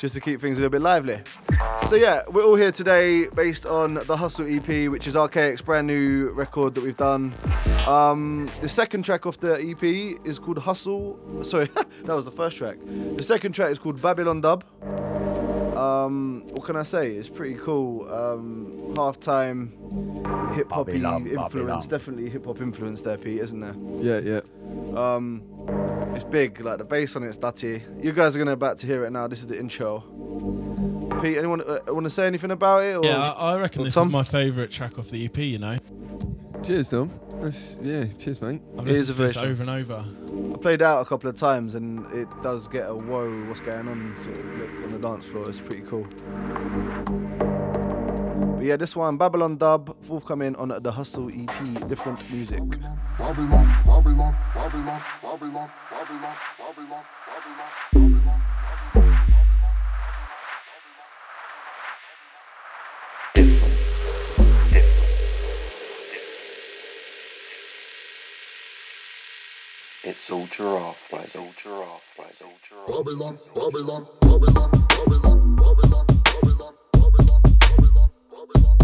just 0.00 0.14
to 0.14 0.20
keep 0.20 0.40
things 0.40 0.58
a 0.58 0.60
little 0.60 0.70
bit 0.70 0.82
lively. 0.82 1.20
So 1.86 1.96
yeah, 1.96 2.22
we're 2.28 2.44
all 2.44 2.54
here 2.56 2.72
today 2.72 3.26
based 3.28 3.66
on 3.66 3.94
the 3.94 4.16
Hustle 4.16 4.46
EP, 4.46 4.90
which 4.90 5.06
is 5.06 5.14
Archaic's 5.14 5.62
brand 5.62 5.86
new 5.86 6.30
record 6.30 6.74
that 6.74 6.84
we've 6.84 6.96
done. 6.96 7.34
Um, 7.86 8.50
the 8.60 8.68
second 8.68 9.04
track 9.04 9.24
off 9.26 9.38
the 9.40 9.54
EP 9.54 9.82
is 10.26 10.38
called 10.38 10.58
Hustle. 10.58 11.18
Sorry, 11.42 11.66
that 12.04 12.14
was 12.14 12.24
the 12.24 12.30
first 12.30 12.56
track. 12.56 12.76
The 12.84 13.22
second 13.22 13.52
track 13.52 13.70
is 13.70 13.78
called 13.78 14.00
Babylon 14.00 14.40
Dub. 14.40 14.64
Um, 15.76 16.42
what 16.48 16.64
can 16.64 16.76
I 16.76 16.82
say? 16.82 17.12
It's 17.12 17.28
pretty 17.28 17.54
cool. 17.54 18.12
Um, 18.12 18.94
halftime 18.94 19.70
hip 20.54 20.70
hop 20.72 20.88
influence, 20.88 21.52
Babylon. 21.54 21.88
definitely 21.88 22.28
hip 22.28 22.46
hop 22.46 22.60
influence 22.60 23.00
there, 23.02 23.16
Pete, 23.16 23.40
isn't 23.40 23.60
there? 23.60 23.74
Yeah, 23.98 24.18
yeah. 24.18 24.40
Um, 24.98 25.42
it's 26.14 26.24
big, 26.24 26.60
like 26.60 26.78
the 26.78 26.84
bass 26.84 27.14
on 27.14 27.22
it's 27.22 27.36
dirty. 27.36 27.82
You 28.02 28.12
guys 28.12 28.34
are 28.34 28.38
gonna 28.38 28.52
about 28.52 28.78
to 28.78 28.86
hear 28.86 29.04
it 29.04 29.10
now. 29.10 29.28
This 29.28 29.40
is 29.40 29.46
the 29.46 29.58
intro. 29.58 30.00
Pete, 31.22 31.36
anyone 31.38 31.60
uh, 31.60 31.78
want 31.88 32.04
to 32.04 32.10
say 32.10 32.26
anything 32.26 32.50
about 32.50 32.82
it? 32.82 32.96
Or, 32.96 33.04
Yeah, 33.04 33.32
I, 33.32 33.52
I 33.52 33.58
reckon 33.58 33.84
this 33.84 33.94
Tom? 33.94 34.08
is 34.08 34.12
my 34.12 34.24
favourite 34.24 34.70
track 34.70 34.98
off 34.98 35.08
the 35.08 35.24
EP. 35.24 35.36
You 35.38 35.58
know, 35.58 35.78
Cheers, 36.62 36.90
Tom. 36.90 37.10
That's, 37.40 37.78
yeah, 37.80 38.04
cheers, 38.18 38.40
mate. 38.42 38.60
I've 38.76 38.88
It 38.88 38.92
is 38.92 39.08
listened 39.08 39.16
to 39.16 39.22
this 39.22 39.36
over 39.36 39.62
and 39.62 39.70
over. 39.70 40.04
I 40.54 40.56
played 40.58 40.82
out 40.82 41.00
a 41.00 41.04
couple 41.04 41.30
of 41.30 41.36
times, 41.36 41.76
and 41.76 42.04
it 42.12 42.28
does 42.42 42.66
get 42.66 42.88
a 42.88 42.94
whoa, 42.94 43.30
what's 43.46 43.60
going 43.60 43.86
on 43.86 44.16
sort 44.22 44.38
of 44.38 44.44
look 44.58 44.70
on 44.84 44.92
the 44.92 44.98
dance 44.98 45.24
floor. 45.26 45.48
It's 45.48 45.60
pretty 45.60 45.82
cool. 45.82 47.47
But 48.58 48.66
yeah, 48.66 48.76
this 48.76 48.96
one, 48.96 49.16
Babylon 49.16 49.56
Dub, 49.56 49.94
forthcoming 50.04 50.56
on 50.56 50.76
the 50.82 50.90
Hustle 50.90 51.28
EP, 51.28 51.88
different 51.88 52.28
music. 52.28 52.58
Babylon, 53.16 53.64
Babylon, 53.86 54.34
Babylon, 54.52 55.00
Babylon, 55.22 55.70
Babylon, 55.92 56.36
Babylon, 56.58 57.04
Babylon. 57.94 58.42
different, 63.32 63.74
different, 64.72 64.98
different. 66.10 66.48
It's 70.02 70.30
all 70.32 70.46
giraffe, 70.46 71.12
right? 71.12 71.22
It's 71.22 71.36
all 71.36 71.52
giraffe, 71.56 72.18
right? 72.18 72.26
It's 72.28 72.42
all 72.42 72.58
giraffe. 72.68 72.88
Babylon, 72.88 73.38
Babylon, 73.54 74.06
Babylon, 74.20 74.70
Babylon, 74.88 75.54
Babylon, 75.54 76.06
Babylon, 76.24 76.74
always 78.48 78.64
on. 78.66 78.77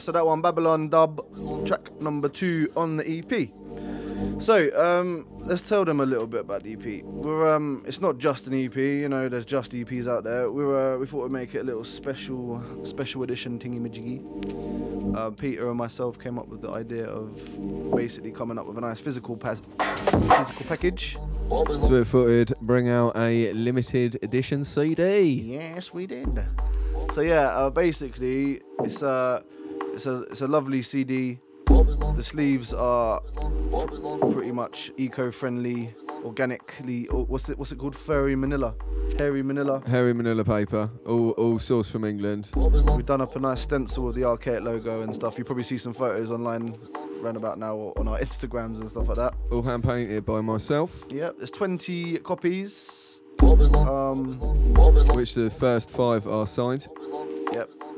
So 0.00 0.12
that 0.12 0.26
one, 0.26 0.40
Babylon 0.40 0.88
Dub, 0.88 1.20
track 1.66 2.00
number 2.00 2.28
two 2.28 2.72
on 2.76 2.96
the 2.96 3.18
EP. 3.18 3.50
So, 4.40 4.70
um, 4.78 5.26
let's 5.40 5.66
tell 5.66 5.84
them 5.84 6.00
a 6.00 6.06
little 6.06 6.26
bit 6.26 6.40
about 6.40 6.62
the 6.62 6.72
EP. 6.72 7.04
We're, 7.04 7.54
um, 7.54 7.84
it's 7.86 8.00
not 8.00 8.18
just 8.18 8.46
an 8.46 8.54
EP, 8.54 8.76
you 8.76 9.08
know, 9.08 9.28
there's 9.28 9.44
just 9.44 9.72
EPs 9.72 10.08
out 10.08 10.24
there. 10.24 10.50
We 10.50 10.64
were, 10.64 10.98
we 10.98 11.06
thought 11.06 11.24
we'd 11.24 11.32
make 11.32 11.54
it 11.54 11.58
a 11.60 11.64
little 11.64 11.84
special, 11.84 12.62
special 12.84 13.22
edition 13.22 13.58
tingy 13.58 13.78
majiggy. 13.78 15.16
Uh, 15.16 15.30
Peter 15.30 15.68
and 15.68 15.76
myself 15.76 16.18
came 16.18 16.38
up 16.38 16.48
with 16.48 16.62
the 16.62 16.70
idea 16.70 17.06
of 17.06 17.34
basically 17.94 18.30
coming 18.30 18.58
up 18.58 18.66
with 18.66 18.78
a 18.78 18.80
nice 18.80 19.00
physical, 19.00 19.36
pas- 19.36 19.62
physical 19.78 20.64
package. 20.66 21.16
So 21.50 21.88
we 21.90 22.04
thought 22.04 22.26
we'd 22.26 22.52
bring 22.60 22.88
out 22.88 23.16
a 23.16 23.52
limited 23.52 24.18
edition 24.22 24.64
CD. 24.64 25.22
Yes, 25.22 25.92
we 25.92 26.06
did. 26.06 26.46
So 27.12 27.22
yeah, 27.22 27.48
uh, 27.48 27.70
basically, 27.70 28.60
it's 28.84 29.02
a, 29.02 29.42
it's 30.00 30.06
a, 30.06 30.20
it's 30.30 30.40
a 30.40 30.48
lovely 30.48 30.80
CD. 30.80 31.40
The 31.66 32.22
sleeves 32.22 32.72
are 32.72 33.20
pretty 34.32 34.50
much 34.50 34.90
eco-friendly, 34.96 35.94
organically. 36.24 37.04
What's 37.10 37.50
it? 37.50 37.58
What's 37.58 37.70
it 37.72 37.76
called? 37.76 37.94
Furry 37.94 38.34
Manila, 38.34 38.74
hairy 39.18 39.42
Manila. 39.42 39.82
Hairy 39.86 40.14
Manila 40.14 40.42
paper, 40.42 40.88
all 41.06 41.32
all 41.32 41.58
sourced 41.58 41.90
from 41.90 42.06
England. 42.06 42.50
We've 42.56 43.04
done 43.04 43.20
up 43.20 43.36
a 43.36 43.40
nice 43.40 43.60
stencil 43.60 44.04
with 44.06 44.14
the 44.16 44.24
arcade 44.24 44.62
logo 44.62 45.02
and 45.02 45.14
stuff. 45.14 45.36
You 45.36 45.44
probably 45.44 45.64
see 45.64 45.76
some 45.76 45.92
photos 45.92 46.30
online, 46.30 46.78
round 47.20 47.36
about 47.36 47.58
now, 47.58 47.76
or 47.76 47.98
on 47.98 48.08
our 48.08 48.18
Instagrams 48.18 48.80
and 48.80 48.90
stuff 48.90 49.06
like 49.06 49.18
that. 49.18 49.34
All 49.52 49.62
hand 49.62 49.84
painted 49.84 50.24
by 50.24 50.40
myself, 50.40 51.04
Yep, 51.10 51.36
there's 51.36 51.50
20 51.50 52.20
copies. 52.20 53.20
Um, 53.42 54.38
which 55.14 55.34
the 55.34 55.50
first 55.50 55.90
five 55.90 56.26
are 56.26 56.46
signed. 56.46 56.88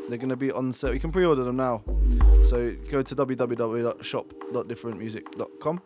They're 0.08 0.18
gonna 0.18 0.36
be 0.36 0.50
on 0.52 0.72
sale. 0.72 0.94
You 0.94 1.00
can 1.00 1.10
pre-order 1.12 1.44
them 1.44 1.56
now. 1.56 1.82
So 2.48 2.74
go 2.90 3.02
to 3.02 3.16
www.shop.differentmusic.com. 3.16 5.80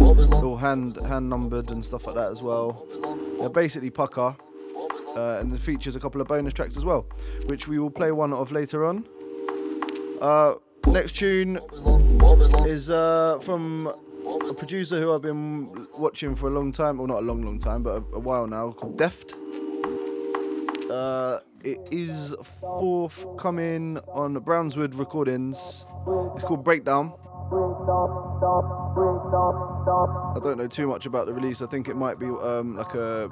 All 0.00 0.56
hand 0.56 0.96
hand 1.06 1.28
numbered 1.28 1.70
and 1.70 1.84
stuff 1.84 2.06
like 2.06 2.16
that 2.16 2.30
as 2.30 2.42
well. 2.42 2.86
They're 3.38 3.48
basically 3.48 3.90
pucker, 3.90 4.36
uh, 5.16 5.38
and 5.40 5.54
it 5.54 5.60
features 5.60 5.96
a 5.96 6.00
couple 6.00 6.20
of 6.20 6.28
bonus 6.28 6.54
tracks 6.54 6.76
as 6.76 6.84
well, 6.84 7.06
which 7.46 7.66
we 7.68 7.78
will 7.78 7.90
play 7.90 8.12
one 8.12 8.32
of 8.32 8.52
later 8.52 8.84
on. 8.84 9.06
Uh, 10.20 10.54
next 10.86 11.16
tune 11.16 11.58
is 12.66 12.90
uh, 12.90 13.38
from 13.40 13.92
a 14.48 14.54
producer 14.54 15.00
who 15.00 15.12
I've 15.12 15.22
been 15.22 15.86
watching 15.96 16.34
for 16.34 16.48
a 16.48 16.50
long 16.50 16.72
time, 16.72 16.98
well 16.98 17.06
not 17.06 17.18
a 17.18 17.26
long 17.26 17.42
long 17.42 17.58
time, 17.58 17.82
but 17.82 17.96
a, 17.96 18.16
a 18.16 18.20
while 18.20 18.46
now, 18.46 18.72
called 18.72 18.98
Deft. 18.98 19.34
It 21.64 21.78
is 21.92 22.34
forthcoming 22.42 23.98
on 24.12 24.34
Brownswood 24.36 24.98
Recordings. 24.98 25.86
It's 26.34 26.44
called 26.44 26.64
Breakdown. 26.64 27.12
I 30.34 30.40
don't 30.42 30.58
know 30.58 30.66
too 30.66 30.88
much 30.88 31.06
about 31.06 31.26
the 31.26 31.34
release. 31.34 31.62
I 31.62 31.66
think 31.66 31.88
it 31.88 31.94
might 31.94 32.18
be 32.18 32.26
um, 32.26 32.76
like 32.76 32.94
a 32.94 33.28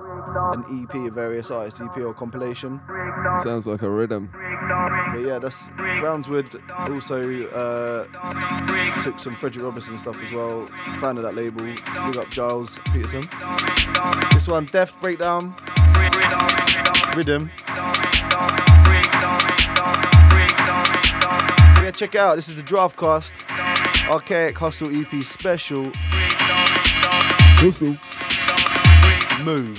an 0.53 0.65
EP 0.85 0.95
of 0.95 1.15
various 1.15 1.51
artists, 1.51 1.81
EP 1.81 1.97
or 1.97 2.15
compilation. 2.15 2.81
Sounds 3.43 3.67
like 3.67 3.83
a 3.83 3.91
rhythm. 3.91 4.31
But 4.33 5.23
yeah, 5.23 5.41
that's 5.41 5.67
Brownswood. 5.69 6.61
Also 6.89 7.47
uh, 7.49 9.03
took 9.03 9.19
some 9.19 9.35
Frederick 9.35 9.65
Robinson 9.65 9.99
stuff 9.99 10.23
as 10.23 10.31
well. 10.31 10.67
Fan 11.01 11.17
of 11.17 11.25
that 11.25 11.35
label. 11.35 11.65
Big 11.65 12.17
up 12.17 12.33
Gilles 12.33 12.79
Peterson. 12.93 13.23
This 14.33 14.47
one, 14.47 14.67
Deft 14.67 15.01
Breakdown. 15.01 15.53
Rhythm. 17.17 17.51
Yeah, 21.83 21.91
check 21.95 22.15
it 22.15 22.21
out. 22.21 22.37
This 22.37 22.49
is 22.49 22.57
the 22.57 22.63
Giraffe 22.63 22.97
Cast. 22.97 23.35
Archaic 24.09 24.59
Hustle 24.59 24.89
EP 24.95 25.23
special. 25.23 25.91
Hustle. 27.61 27.97
Moo. 29.45 29.75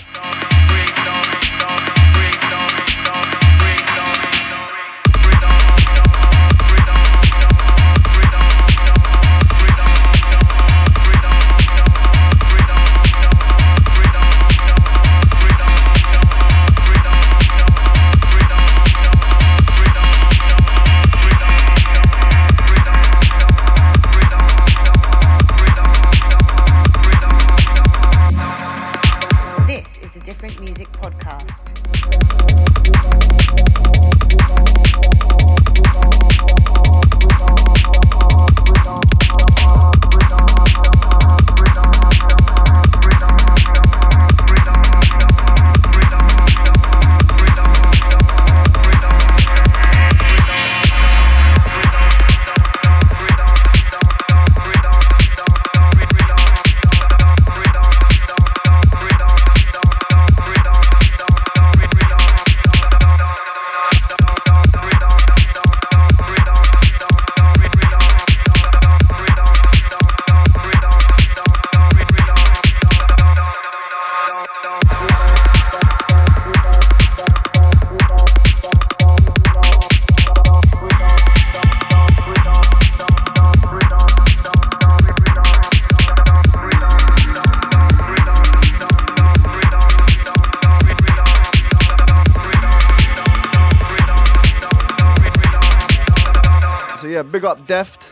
Deft. 97.72 98.12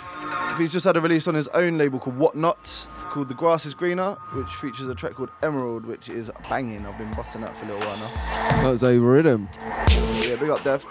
He's 0.58 0.72
just 0.72 0.86
had 0.86 0.96
a 0.96 1.02
release 1.02 1.28
on 1.28 1.36
his 1.36 1.50
own 1.50 1.78
label 1.78 2.00
called 2.00 2.16
Whatnot, 2.16 2.88
called 3.10 3.28
The 3.28 3.34
Grass 3.34 3.66
Is 3.66 3.74
Greener, 3.74 4.14
which 4.32 4.48
features 4.56 4.88
a 4.88 4.96
track 4.96 5.16
called 5.16 5.32
Emerald, 5.44 5.86
which 5.86 6.08
is 6.08 6.32
banging. 6.48 6.86
I've 6.86 6.98
been 6.98 7.14
busting 7.14 7.42
that 7.42 7.58
for 7.58 7.66
a 7.66 7.74
little 7.74 7.86
while 7.86 7.98
now. 7.98 8.62
That 8.62 8.70
was 8.70 8.84
a 8.84 8.98
rhythm. 8.98 9.50
Yeah, 10.22 10.38
big 10.38 10.50
up 10.50 10.64
Deft. 10.64 10.90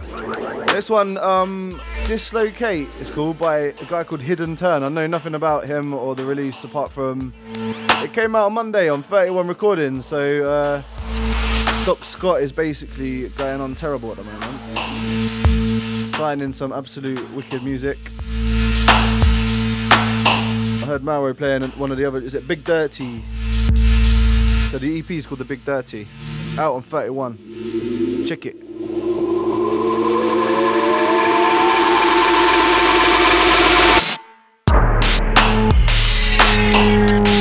This 0.66 0.90
one, 0.90 1.16
um, 1.16 1.80
Dislocate, 2.04 2.94
is 2.96 3.10
called 3.10 3.38
by 3.38 3.58
a 3.58 3.84
guy 3.86 4.04
called 4.04 4.20
Hidden 4.20 4.56
Turn. 4.56 4.82
I 4.82 4.90
know 4.90 5.06
nothing 5.06 5.34
about 5.34 5.64
him 5.64 5.94
or 5.94 6.14
the 6.14 6.26
release 6.26 6.62
apart 6.62 6.90
from 6.90 7.32
it 7.54 8.12
came 8.12 8.36
out 8.36 8.48
on 8.48 8.52
Monday 8.52 8.90
on 8.90 9.02
31 9.02 9.48
Recordings. 9.48 10.04
So 10.04 10.44
uh, 10.44 10.82
Doc 11.86 12.04
Scott 12.04 12.42
is 12.42 12.52
basically 12.52 13.30
going 13.30 13.62
on 13.62 13.74
terrible 13.74 14.10
at 14.10 14.18
the 14.18 14.24
moment. 14.24 15.37
Signing 16.18 16.52
some 16.52 16.72
absolute 16.72 17.32
wicked 17.32 17.62
music. 17.62 17.96
I 18.18 18.34
heard 20.84 21.04
Mauro 21.04 21.32
playing 21.32 21.62
one 21.78 21.92
of 21.92 21.96
the 21.96 22.04
other. 22.04 22.20
Is 22.20 22.34
it 22.34 22.48
Big 22.48 22.64
Dirty? 22.64 23.22
So 24.66 24.78
the 24.80 24.98
EP 24.98 25.08
is 25.12 25.26
called 25.26 25.38
The 25.38 25.44
Big 25.44 25.64
Dirty. 25.64 26.08
Out 26.58 26.74
on 26.74 26.82
31. 26.82 28.24
Check 28.26 28.46
it. 28.46 28.56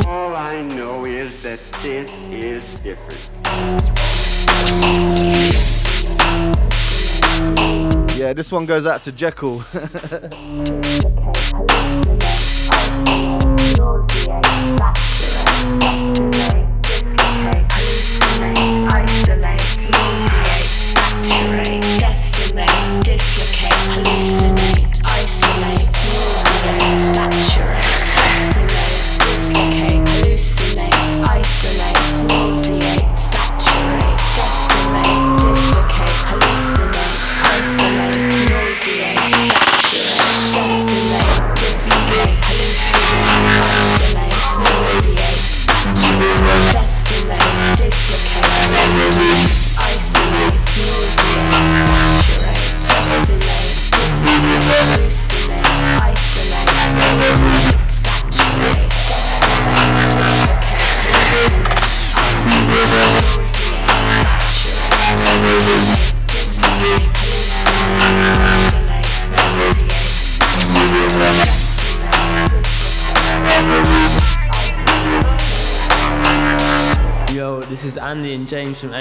All 0.08 0.36
I 0.36 0.62
know 0.62 1.04
is 1.06 1.42
that 1.42 1.60
this 1.82 2.12
is 2.32 2.62
different. 2.82 3.37
Yeah, 8.28 8.34
this 8.34 8.52
one 8.52 8.66
goes 8.66 8.86
out 8.86 9.04
to 9.04 9.14
Jekyll. 9.14 9.64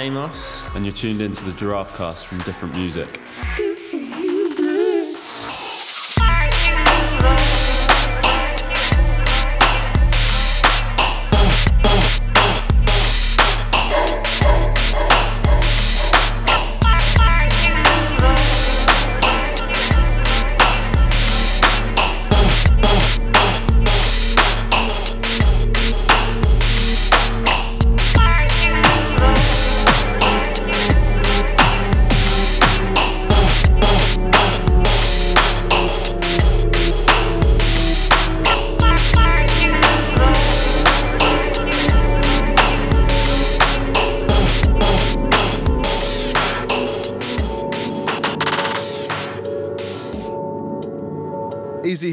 Amos. 0.07 0.63
And 0.73 0.85
you're 0.85 0.93
tuned 0.93 1.19
into 1.19 1.43
the 1.43 1.51
Giraffe 1.51 1.93
Cast 1.97 2.27
from 2.27 2.37
Different 2.39 2.73
Music. 2.77 3.19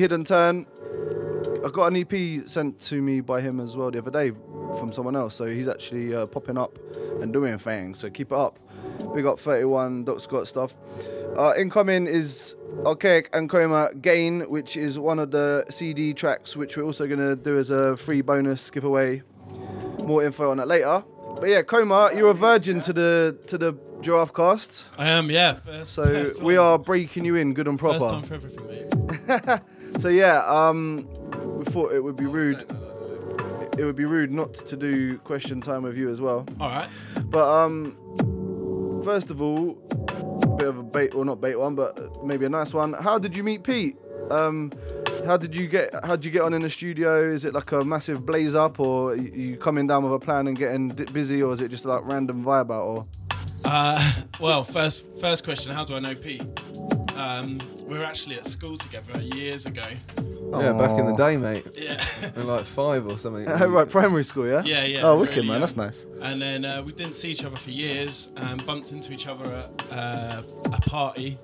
Hidden 0.04 0.22
turn. 0.22 0.66
I 1.64 1.70
got 1.70 1.90
an 1.90 1.96
EP 1.96 2.46
sent 2.46 2.78
to 2.88 3.00
me 3.00 3.22
by 3.22 3.40
him 3.40 3.58
as 3.58 3.74
well 3.74 3.90
the 3.90 3.96
other 3.96 4.10
day 4.10 4.32
from 4.76 4.92
someone 4.92 5.16
else. 5.16 5.34
So 5.34 5.46
he's 5.46 5.66
actually 5.66 6.14
uh, 6.14 6.26
popping 6.26 6.58
up 6.58 6.78
and 7.22 7.32
doing 7.32 7.56
things. 7.56 8.00
So 8.00 8.10
keep 8.10 8.32
it 8.32 8.36
up. 8.36 8.58
Big 9.14 9.24
up 9.24 9.40
31 9.40 10.04
Doc 10.04 10.20
Scott 10.20 10.46
stuff. 10.46 10.76
Uh, 11.38 11.54
incoming 11.56 12.06
is 12.06 12.54
Archaic 12.84 13.30
and 13.32 13.48
Coma 13.48 13.94
Gain, 14.02 14.42
which 14.50 14.76
is 14.76 14.98
one 14.98 15.18
of 15.18 15.30
the 15.30 15.64
CD 15.70 16.12
tracks, 16.12 16.54
which 16.54 16.76
we're 16.76 16.84
also 16.84 17.06
going 17.06 17.20
to 17.20 17.34
do 17.34 17.56
as 17.56 17.70
a 17.70 17.96
free 17.96 18.20
bonus 18.20 18.68
giveaway. 18.68 19.22
More 20.04 20.22
info 20.22 20.50
on 20.50 20.58
that 20.58 20.68
later. 20.68 21.02
But 21.40 21.48
yeah, 21.48 21.62
Coma, 21.62 22.10
you're 22.14 22.30
a 22.30 22.34
virgin 22.34 22.82
to 22.82 22.92
the 22.92 23.38
to 23.46 23.56
the 23.56 23.72
giraffe 24.02 24.34
cast. 24.34 24.84
I 24.98 25.08
am, 25.08 25.30
yeah. 25.30 25.54
First- 25.54 25.92
so 25.92 26.04
first 26.04 26.42
we 26.42 26.58
are 26.58 26.78
breaking 26.78 27.24
you 27.24 27.36
in 27.36 27.54
good 27.54 27.66
and 27.68 27.78
proper. 27.78 28.00
First 28.00 28.12
time 28.12 28.22
for 28.22 28.34
everything, 28.34 28.66
mate. 28.66 29.60
so 29.98 30.08
yeah, 30.08 30.44
um, 30.46 31.08
we 31.58 31.64
thought 31.64 31.92
it 31.92 32.02
would 32.02 32.16
be 32.16 32.26
rude. 32.26 32.66
It 33.78 33.84
would 33.84 33.96
be 33.96 34.04
rude 34.04 34.30
not 34.32 34.54
to 34.54 34.76
do 34.76 35.18
question 35.18 35.60
time 35.60 35.82
with 35.82 35.96
you 35.96 36.08
as 36.08 36.20
well. 36.20 36.46
All 36.60 36.68
right. 36.68 36.88
But 37.24 37.48
um, 37.64 37.96
first 39.04 39.30
of 39.30 39.42
all, 39.42 39.72
bit 40.58 40.68
of 40.68 40.78
a 40.78 40.82
bait 40.82 41.14
or 41.14 41.24
not 41.24 41.40
bait 41.40 41.56
one, 41.56 41.74
but 41.74 42.24
maybe 42.24 42.46
a 42.46 42.48
nice 42.48 42.72
one. 42.72 42.92
How 42.92 43.18
did 43.18 43.36
you 43.36 43.42
meet 43.42 43.64
Pete? 43.64 43.96
Um, 44.30 44.70
how 45.26 45.36
did 45.36 45.54
you 45.56 45.66
get? 45.66 45.92
How 46.04 46.16
did 46.16 46.24
you 46.24 46.30
get 46.30 46.42
on 46.42 46.54
in 46.54 46.62
the 46.62 46.70
studio? 46.70 47.32
Is 47.32 47.44
it 47.44 47.52
like 47.54 47.72
a 47.72 47.84
massive 47.84 48.24
blaze 48.24 48.54
up, 48.54 48.78
or 48.78 49.16
you 49.16 49.30
you 49.32 49.56
coming 49.56 49.86
down 49.86 50.04
with 50.04 50.12
a 50.12 50.18
plan 50.18 50.46
and 50.46 50.56
getting 50.56 50.88
busy, 50.88 51.42
or 51.42 51.52
is 51.52 51.60
it 51.60 51.70
just 51.70 51.84
like 51.84 52.04
random 52.04 52.44
vibe 52.44 52.70
out? 52.70 52.82
Or 52.84 53.06
Uh, 53.64 54.12
well, 54.40 54.62
first 54.64 55.04
first 55.20 55.44
question: 55.44 55.72
How 55.72 55.84
do 55.84 55.94
I 55.94 55.98
know 55.98 56.14
Pete? 56.14 56.42
Um, 57.16 57.58
we 57.86 57.98
were 57.98 58.04
actually 58.04 58.36
at 58.36 58.46
school 58.46 58.76
together 58.76 59.20
years 59.20 59.66
ago. 59.66 59.82
Yeah, 60.52 60.72
back 60.72 60.98
in 60.98 61.06
the 61.06 61.14
day, 61.16 61.36
mate. 61.36 61.66
Yeah. 61.74 62.04
In 62.36 62.46
like 62.46 62.64
five 62.64 63.06
or 63.06 63.18
something. 63.18 63.48
Oh, 63.54 63.66
right, 63.68 63.88
primary 63.88 64.24
school, 64.24 64.46
yeah. 64.46 64.62
Yeah, 64.64 64.84
yeah. 64.84 65.02
Oh, 65.02 65.18
wicked 65.18 65.36
really 65.36 65.48
man, 65.48 65.60
that's 65.60 65.76
nice. 65.76 66.06
And 66.20 66.40
then 66.42 66.64
uh, 66.64 66.82
we 66.82 66.92
didn't 66.92 67.14
see 67.14 67.30
each 67.30 67.44
other 67.44 67.56
for 67.56 67.70
years 67.70 68.30
and 68.36 68.64
bumped 68.66 68.92
into 68.92 69.12
each 69.12 69.26
other 69.26 69.44
at 69.52 69.92
uh, 69.92 70.42
a 70.72 70.80
party. 70.82 71.38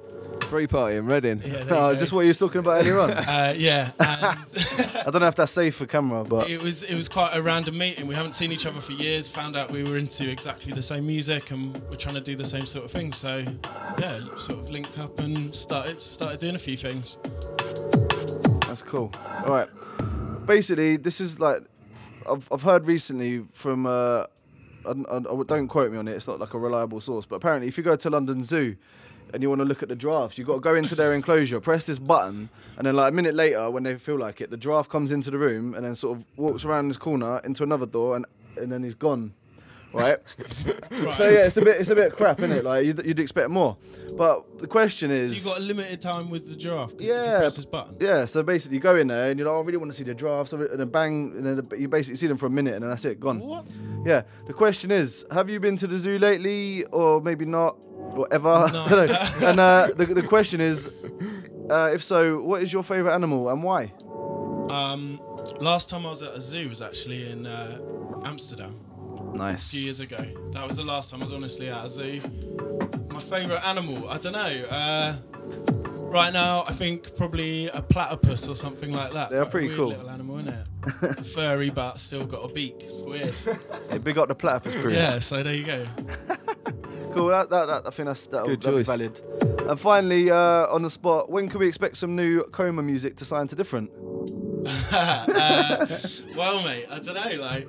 Free 0.50 0.66
party 0.66 0.96
in 0.96 1.06
Reading. 1.06 1.40
Yeah, 1.44 1.62
there 1.62 1.64
you 1.68 1.74
Oh, 1.76 1.88
is 1.90 1.98
go. 1.98 2.00
this 2.00 2.12
what 2.12 2.20
you 2.22 2.28
were 2.28 2.34
talking 2.34 2.58
about 2.58 2.80
earlier 2.80 2.98
on? 2.98 3.10
Uh, 3.30 3.54
yeah. 3.56 3.92
And 4.00 4.08
I 5.06 5.10
don't 5.10 5.20
know 5.20 5.28
if 5.28 5.36
that's 5.36 5.52
safe 5.52 5.76
for 5.76 5.86
camera, 5.86 6.24
but 6.24 6.50
it 6.50 6.60
was 6.60 6.82
it 6.82 6.96
was 6.96 7.08
quite 7.08 7.30
a 7.36 7.40
random 7.40 7.78
meeting. 7.78 8.08
We 8.08 8.16
haven't 8.16 8.32
seen 8.32 8.50
each 8.50 8.66
other 8.66 8.80
for 8.80 8.90
years. 8.92 9.28
Found 9.28 9.56
out 9.56 9.70
we 9.70 9.84
were 9.84 9.96
into 9.96 10.28
exactly 10.28 10.72
the 10.72 10.82
same 10.82 11.06
music 11.06 11.52
and 11.52 11.74
we're 11.88 11.96
trying 11.96 12.16
to 12.16 12.20
do 12.20 12.34
the 12.34 12.44
same 12.44 12.66
sort 12.66 12.84
of 12.84 12.90
thing. 12.90 13.12
So 13.12 13.44
yeah, 13.98 14.20
sort 14.36 14.58
of 14.58 14.70
linked 14.70 14.98
up 14.98 15.20
and 15.20 15.54
started 15.54 16.02
started 16.02 16.40
doing 16.40 16.56
a 16.56 16.58
few 16.58 16.76
things. 16.76 17.16
That's 18.66 18.82
cool. 18.82 19.12
All 19.44 19.50
right. 19.52 19.68
Basically, 20.46 20.96
this 20.96 21.20
is 21.20 21.38
like 21.38 21.62
I've 22.28 22.48
I've 22.50 22.62
heard 22.62 22.86
recently 22.88 23.44
from 23.52 23.86
uh, 23.86 24.26
I, 24.84 24.90
I, 24.90 25.16
I- 25.18 25.42
don't 25.46 25.68
quote 25.68 25.92
me 25.92 25.98
on 25.98 26.08
it. 26.08 26.12
It's 26.12 26.26
not 26.26 26.40
like 26.40 26.54
a 26.54 26.58
reliable 26.58 27.00
source, 27.00 27.24
but 27.26 27.36
apparently, 27.36 27.68
if 27.68 27.78
you 27.78 27.84
go 27.84 27.94
to 27.96 28.10
London 28.10 28.42
Zoo 28.42 28.76
and 29.32 29.42
you 29.42 29.48
want 29.48 29.60
to 29.60 29.64
look 29.64 29.82
at 29.82 29.88
the 29.88 29.96
draft, 29.96 30.38
you've 30.38 30.46
got 30.46 30.54
to 30.54 30.60
go 30.60 30.74
into 30.74 30.94
their 30.94 31.12
enclosure, 31.14 31.60
press 31.60 31.86
this 31.86 31.98
button, 31.98 32.48
and 32.76 32.86
then 32.86 32.94
like 32.96 33.12
a 33.12 33.14
minute 33.14 33.34
later, 33.34 33.70
when 33.70 33.82
they 33.82 33.96
feel 33.96 34.18
like 34.18 34.40
it, 34.40 34.50
the 34.50 34.56
draft 34.56 34.90
comes 34.90 35.12
into 35.12 35.30
the 35.30 35.38
room 35.38 35.74
and 35.74 35.84
then 35.84 35.94
sort 35.94 36.18
of 36.18 36.26
walks 36.36 36.64
around 36.64 36.88
this 36.88 36.96
corner 36.96 37.40
into 37.44 37.62
another 37.62 37.86
door, 37.86 38.16
and 38.16 38.26
and 38.56 38.70
then 38.70 38.82
he's 38.82 38.94
gone. 38.94 39.32
Right? 39.92 40.18
So 41.16 41.28
yeah, 41.28 41.46
it's 41.46 41.56
a 41.56 41.62
bit 41.62 41.80
it's 41.80 41.90
a 41.90 41.94
bit 41.94 42.16
crap, 42.16 42.40
isn't 42.40 42.50
it? 42.56 42.64
Like 42.64 42.84
you'd, 42.84 43.04
you'd 43.06 43.20
expect 43.20 43.48
more, 43.50 43.76
but 44.16 44.58
the 44.60 44.66
question 44.66 45.10
is, 45.10 45.40
So 45.42 45.48
you 45.48 45.54
got 45.54 45.62
a 45.62 45.66
limited 45.66 46.00
time 46.00 46.28
with 46.30 46.48
the 46.48 46.56
giraffe. 46.56 46.92
yeah, 46.98 47.38
press 47.38 47.56
this 47.56 47.64
button. 47.64 47.96
yeah. 48.00 48.24
So 48.26 48.42
basically, 48.42 48.76
you 48.76 48.80
go 48.82 48.96
in 48.96 49.06
there 49.06 49.30
and 49.30 49.38
you're 49.38 49.48
like, 49.48 49.54
oh, 49.56 49.62
I 49.62 49.64
really 49.64 49.78
want 49.78 49.90
to 49.92 49.96
see 49.96 50.04
the 50.04 50.14
drafts, 50.14 50.52
and 50.52 50.68
then 50.78 50.88
bang, 50.88 51.32
and 51.36 51.46
then 51.46 51.80
you 51.80 51.88
basically 51.88 52.16
see 52.16 52.26
them 52.26 52.36
for 52.36 52.46
a 52.46 52.50
minute, 52.50 52.74
and 52.74 52.82
then 52.82 52.90
that's 52.90 53.04
it, 53.04 53.18
gone. 53.20 53.40
What? 53.40 53.66
Yeah. 54.04 54.22
The 54.46 54.52
question 54.52 54.90
is, 54.90 55.24
have 55.32 55.48
you 55.48 55.58
been 55.60 55.76
to 55.76 55.86
the 55.86 55.98
zoo 55.98 56.18
lately, 56.18 56.84
or 56.86 57.20
maybe 57.20 57.44
not, 57.44 57.76
or 58.14 58.26
ever? 58.32 58.68
No. 58.90 59.04
and 59.48 59.60
uh, 59.60 59.88
the 59.96 60.06
the 60.06 60.22
question 60.22 60.60
is, 60.60 60.88
uh, 61.70 61.90
if 61.94 62.02
so, 62.02 62.40
what 62.42 62.62
is 62.62 62.72
your 62.72 62.82
favorite 62.82 63.14
animal 63.14 63.48
and 63.48 63.62
why? 63.62 63.92
Um, 64.70 65.20
last 65.60 65.88
time 65.88 66.04
I 66.06 66.10
was 66.10 66.22
at 66.22 66.34
a 66.34 66.40
zoo 66.40 66.68
was 66.68 66.82
actually 66.82 67.30
in 67.30 67.46
uh, 67.46 67.78
Amsterdam. 68.24 68.74
Nice. 69.34 69.68
A 69.68 69.70
few 69.70 69.80
years 69.82 70.00
ago. 70.00 70.50
That 70.52 70.66
was 70.66 70.76
the 70.76 70.84
last 70.84 71.10
time 71.10 71.20
I 71.20 71.24
was 71.24 71.32
honestly 71.32 71.68
at 71.68 71.84
a 71.84 71.90
zoo. 71.90 72.20
My 73.10 73.20
favourite 73.20 73.64
animal, 73.64 74.08
I 74.08 74.18
don't 74.18 74.32
know. 74.32 74.64
Uh, 74.66 75.16
right 76.10 76.32
now, 76.32 76.64
I 76.66 76.72
think 76.72 77.16
probably 77.16 77.68
a 77.68 77.80
platypus 77.82 78.48
or 78.48 78.54
something 78.56 78.92
like 78.92 79.12
that. 79.12 79.30
They're 79.30 79.40
Quite 79.42 79.48
a 79.48 79.50
pretty 79.50 79.66
weird 79.68 79.78
cool. 79.78 79.88
little 79.88 80.10
animal, 80.10 80.38
isn't 80.40 80.54
it? 80.54 81.26
Furry, 81.34 81.70
but 81.70 81.98
still 82.00 82.24
got 82.26 82.48
a 82.50 82.52
beak. 82.52 82.76
It's 82.80 82.96
weird. 82.98 83.34
Hey, 83.90 83.98
big 83.98 84.18
up 84.18 84.28
the 84.28 84.34
platypus 84.34 84.80
crew. 84.80 84.92
yeah, 84.92 85.18
so 85.18 85.42
there 85.42 85.54
you 85.54 85.64
go. 85.64 85.86
Cool. 87.12 87.26
That, 87.26 87.50
that, 87.50 87.66
that 87.66 87.86
I 87.88 87.90
think 87.90 88.06
that's 88.06 88.26
that'll, 88.26 88.46
Good 88.46 88.62
that'll 88.62 88.78
be 88.78 88.84
choice. 88.84 88.86
valid. 88.86 89.68
And 89.68 89.80
finally, 89.80 90.30
uh, 90.30 90.36
on 90.72 90.82
the 90.82 90.90
spot, 90.90 91.28
when 91.28 91.48
can 91.48 91.58
we 91.58 91.66
expect 91.66 91.96
some 91.96 92.14
new 92.14 92.44
Coma 92.52 92.82
music 92.84 93.16
to 93.16 93.24
sign 93.24 93.48
to 93.48 93.56
different? 93.56 93.90
uh, 94.92 95.98
well, 96.36 96.62
mate, 96.62 96.86
I 96.88 97.00
don't 97.00 97.14
know. 97.14 97.42
Like, 97.42 97.68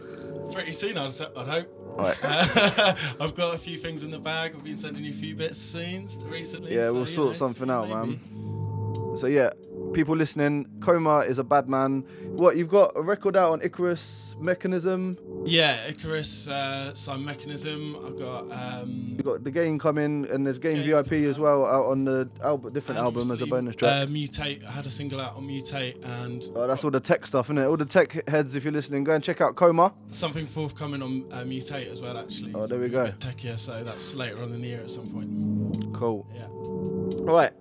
pretty 0.51 0.71
soon, 0.71 0.97
I'd, 0.97 1.13
I'd 1.21 1.47
hope. 1.47 1.69
Right. 1.97 2.17
Uh, 2.23 2.95
I've 3.19 3.35
got 3.35 3.53
a 3.53 3.57
few 3.57 3.77
things 3.77 4.03
in 4.03 4.11
the 4.11 4.19
bag. 4.19 4.53
I've 4.55 4.63
been 4.63 4.77
sending 4.77 5.03
you 5.03 5.11
a 5.11 5.15
few 5.15 5.35
bits 5.35 5.59
soon 5.59 6.07
recently. 6.25 6.73
Yeah, 6.73 6.87
so, 6.87 6.93
we'll 6.93 7.05
sort 7.05 7.27
know, 7.29 7.33
something 7.33 7.69
out, 7.69 7.89
maybe. 7.89 8.19
man. 8.19 9.17
So 9.17 9.27
yeah, 9.27 9.49
people 9.93 10.15
listening, 10.15 10.67
Coma 10.81 11.19
is 11.19 11.39
a 11.39 11.43
bad 11.43 11.69
man. 11.69 12.01
What 12.35 12.57
you've 12.57 12.69
got 12.69 12.93
a 12.95 13.01
record 13.01 13.35
out 13.35 13.51
on 13.53 13.61
Icarus 13.61 14.35
Mechanism. 14.39 15.17
Yeah, 15.45 15.85
Icarus, 15.87 16.47
uh, 16.47 16.93
some 16.93 17.25
mechanism. 17.25 17.97
I've 18.05 18.17
got. 18.17 18.59
Um, 18.59 19.13
You've 19.17 19.25
got 19.25 19.43
the 19.43 19.51
game 19.51 19.79
coming, 19.79 20.27
and 20.29 20.45
there's 20.45 20.59
game 20.59 20.83
VIP 20.83 21.13
as 21.27 21.39
well 21.39 21.65
out 21.65 21.85
on 21.85 22.05
the 22.05 22.25
different 22.73 22.99
and 22.99 23.05
album 23.05 23.31
as 23.31 23.41
a 23.41 23.47
bonus 23.47 23.75
track. 23.75 23.91
Uh, 23.91 24.05
Mutate. 24.05 24.65
I 24.67 24.71
had 24.71 24.85
a 24.85 24.91
single 24.91 25.19
out 25.19 25.35
on 25.35 25.45
Mutate 25.45 26.03
and 26.03 26.49
oh, 26.55 26.67
that's 26.67 26.83
all 26.83 26.91
the 26.91 26.99
tech 26.99 27.25
stuff, 27.25 27.47
isn't 27.47 27.57
it? 27.57 27.65
All 27.65 27.77
the 27.77 27.85
tech 27.85 28.27
heads, 28.29 28.55
if 28.55 28.63
you're 28.63 28.73
listening, 28.73 29.03
go 29.03 29.13
and 29.13 29.23
check 29.23 29.41
out 29.41 29.55
Coma. 29.55 29.93
something 30.11 30.47
forthcoming 30.47 31.01
on 31.01 31.25
uh, 31.31 31.37
Mutate 31.43 31.91
as 31.91 32.01
well, 32.01 32.17
actually. 32.17 32.53
Oh, 32.53 32.67
there 32.67 32.79
we 32.79 32.89
go. 32.89 33.07
techier, 33.19 33.59
so 33.59 33.83
that's 33.83 34.13
later 34.15 34.41
on 34.41 34.53
in 34.53 34.61
the 34.61 34.67
year 34.67 34.81
at 34.81 34.91
some 34.91 35.05
point. 35.07 35.93
Cool. 35.93 36.27
Yeah. 36.35 36.47
All 36.47 37.35
right. 37.35 37.51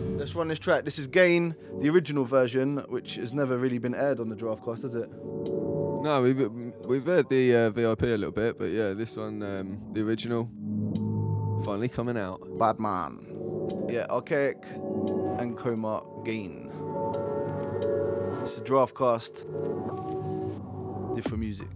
Let's 0.00 0.34
run 0.34 0.48
this 0.48 0.58
track. 0.58 0.84
This 0.84 0.98
is 0.98 1.06
Gain, 1.06 1.54
the 1.80 1.88
original 1.88 2.24
version, 2.24 2.78
which 2.88 3.16
has 3.16 3.32
never 3.32 3.58
really 3.58 3.78
been 3.78 3.94
aired 3.94 4.20
on 4.20 4.28
the 4.28 4.36
Giraffe 4.36 4.64
Cast, 4.64 4.82
has 4.82 4.94
it? 4.94 5.10
No, 5.10 6.20
we've 6.22 6.50
we've 6.86 7.04
heard 7.04 7.28
the 7.28 7.54
uh, 7.56 7.70
VIP 7.70 8.02
a 8.02 8.06
little 8.06 8.30
bit, 8.30 8.58
but 8.58 8.70
yeah, 8.70 8.92
this 8.92 9.16
one, 9.16 9.42
um, 9.42 9.80
the 9.92 10.02
original, 10.02 10.48
finally 11.64 11.88
coming 11.88 12.16
out. 12.16 12.40
Bad 12.58 12.78
man. 12.78 13.24
Yeah, 13.88 14.06
Archaic 14.10 14.64
and 15.38 15.56
Coma 15.56 16.02
Gain. 16.24 16.70
It's 18.42 18.58
a 18.58 18.64
Giraffe 18.64 18.94
Cast. 18.94 19.44
Different 21.14 21.40
music. 21.40 21.68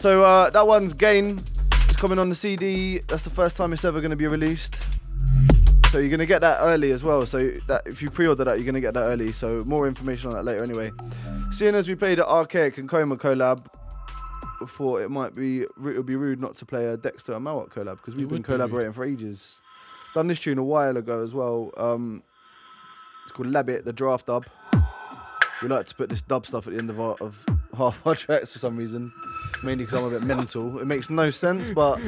So 0.00 0.24
uh, 0.24 0.48
that 0.48 0.66
one's 0.66 0.94
Gain. 0.94 1.38
It's 1.84 1.96
coming 1.96 2.18
on 2.18 2.30
the 2.30 2.34
CD. 2.34 3.00
That's 3.00 3.22
the 3.22 3.28
first 3.28 3.54
time 3.54 3.74
it's 3.74 3.84
ever 3.84 4.00
going 4.00 4.12
to 4.12 4.16
be 4.16 4.26
released. 4.26 4.86
So 5.90 5.98
you're 5.98 6.08
going 6.08 6.20
to 6.20 6.26
get 6.26 6.40
that 6.40 6.56
early 6.60 6.92
as 6.92 7.04
well. 7.04 7.26
So 7.26 7.50
that 7.66 7.82
if 7.84 8.00
you 8.00 8.08
pre-order 8.08 8.44
that, 8.44 8.56
you're 8.56 8.64
going 8.64 8.76
to 8.76 8.80
get 8.80 8.94
that 8.94 9.02
early. 9.02 9.32
So 9.32 9.60
more 9.66 9.86
information 9.86 10.30
on 10.30 10.36
that 10.36 10.44
later 10.44 10.64
anyway. 10.64 10.90
Seeing 11.50 11.74
as 11.74 11.86
we 11.86 11.96
played 11.96 12.16
the 12.16 12.26
Archaic 12.26 12.78
and 12.78 12.88
Coma 12.88 13.18
collab, 13.18 13.66
before 14.58 15.02
it 15.02 15.10
might 15.10 15.34
be 15.34 15.62
it 15.62 15.70
would 15.76 16.06
be 16.06 16.16
rude 16.16 16.40
not 16.40 16.56
to 16.56 16.64
play 16.64 16.86
a 16.86 16.96
Dexter 16.96 17.34
and 17.34 17.44
Mawak 17.44 17.68
collab 17.68 17.96
because 17.98 18.14
we've 18.14 18.24
It 18.24 18.28
been 18.28 18.38
would 18.38 18.42
be 18.42 18.54
collaborating 18.54 18.94
for 18.94 19.04
ages. 19.04 19.60
Done 20.14 20.28
this 20.28 20.40
tune 20.40 20.56
a 20.56 20.64
while 20.64 20.96
ago 20.96 21.22
as 21.22 21.34
well. 21.34 21.72
Um, 21.76 22.22
it's 23.26 23.32
called 23.36 23.48
Labbit, 23.48 23.84
the 23.84 23.92
draft 23.92 24.26
dub. 24.26 24.46
We 25.60 25.68
like 25.68 25.86
to 25.88 25.94
put 25.94 26.08
this 26.08 26.22
dub 26.22 26.46
stuff 26.46 26.66
at 26.66 26.72
the 26.72 26.78
end 26.78 26.88
of 26.88 26.98
our, 26.98 27.16
of 27.20 27.44
half 27.76 28.06
our 28.06 28.14
tracks 28.14 28.52
for 28.52 28.58
some 28.58 28.76
reason, 28.76 29.12
mainly 29.62 29.84
because 29.84 29.98
I'm 29.98 30.06
a 30.06 30.10
bit 30.10 30.22
mental. 30.22 30.78
It 30.78 30.86
makes 30.86 31.10
no 31.10 31.30
sense, 31.30 31.70
but 31.70 31.98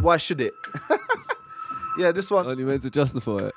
why 0.00 0.16
should 0.16 0.40
it? 0.40 0.54
yeah, 1.98 2.12
this 2.12 2.30
one. 2.30 2.46
Only 2.46 2.64
meant 2.64 2.82
to 2.82 2.90
justify 2.90 3.38
it. 3.38 3.54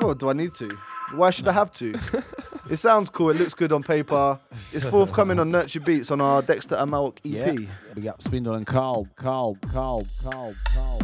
Well, 0.00 0.14
do 0.14 0.30
I 0.30 0.32
need 0.32 0.54
to? 0.54 0.70
Why 1.14 1.30
should 1.30 1.48
I 1.48 1.52
have 1.52 1.72
to? 1.74 1.94
it 2.70 2.76
sounds 2.76 3.10
cool. 3.10 3.30
It 3.30 3.36
looks 3.36 3.54
good 3.54 3.72
on 3.72 3.82
paper. 3.82 4.38
It's 4.72 4.84
forthcoming 4.84 5.38
on 5.38 5.50
Nurture 5.50 5.80
Beats 5.80 6.10
on 6.10 6.20
our 6.20 6.42
Dexter 6.42 6.76
E 7.24 7.38
EP. 7.38 7.58
Yeah. 7.58 7.66
We 7.94 8.02
got 8.02 8.22
Spindle 8.22 8.54
and 8.54 8.66
Carl, 8.66 9.08
Carl, 9.16 9.58
Carl, 9.70 10.06
Carl, 10.22 10.54
Carl. 10.74 11.00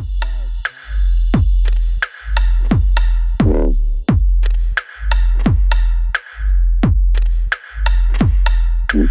It's 8.90 9.04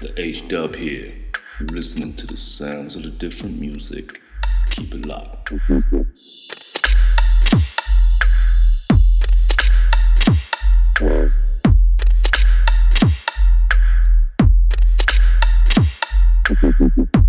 the 0.00 0.12
H 0.16 0.46
Dub 0.46 0.76
here. 0.76 1.14
You're 1.58 1.68
listening 1.70 2.14
to 2.14 2.28
the 2.28 2.36
sounds 2.36 2.94
of 2.94 3.02
the 3.02 3.10
different 3.10 3.58
music. 3.58 4.20
Keep 4.70 4.94
it 4.94 5.04
locked. 5.04 5.52
Big 16.48 17.25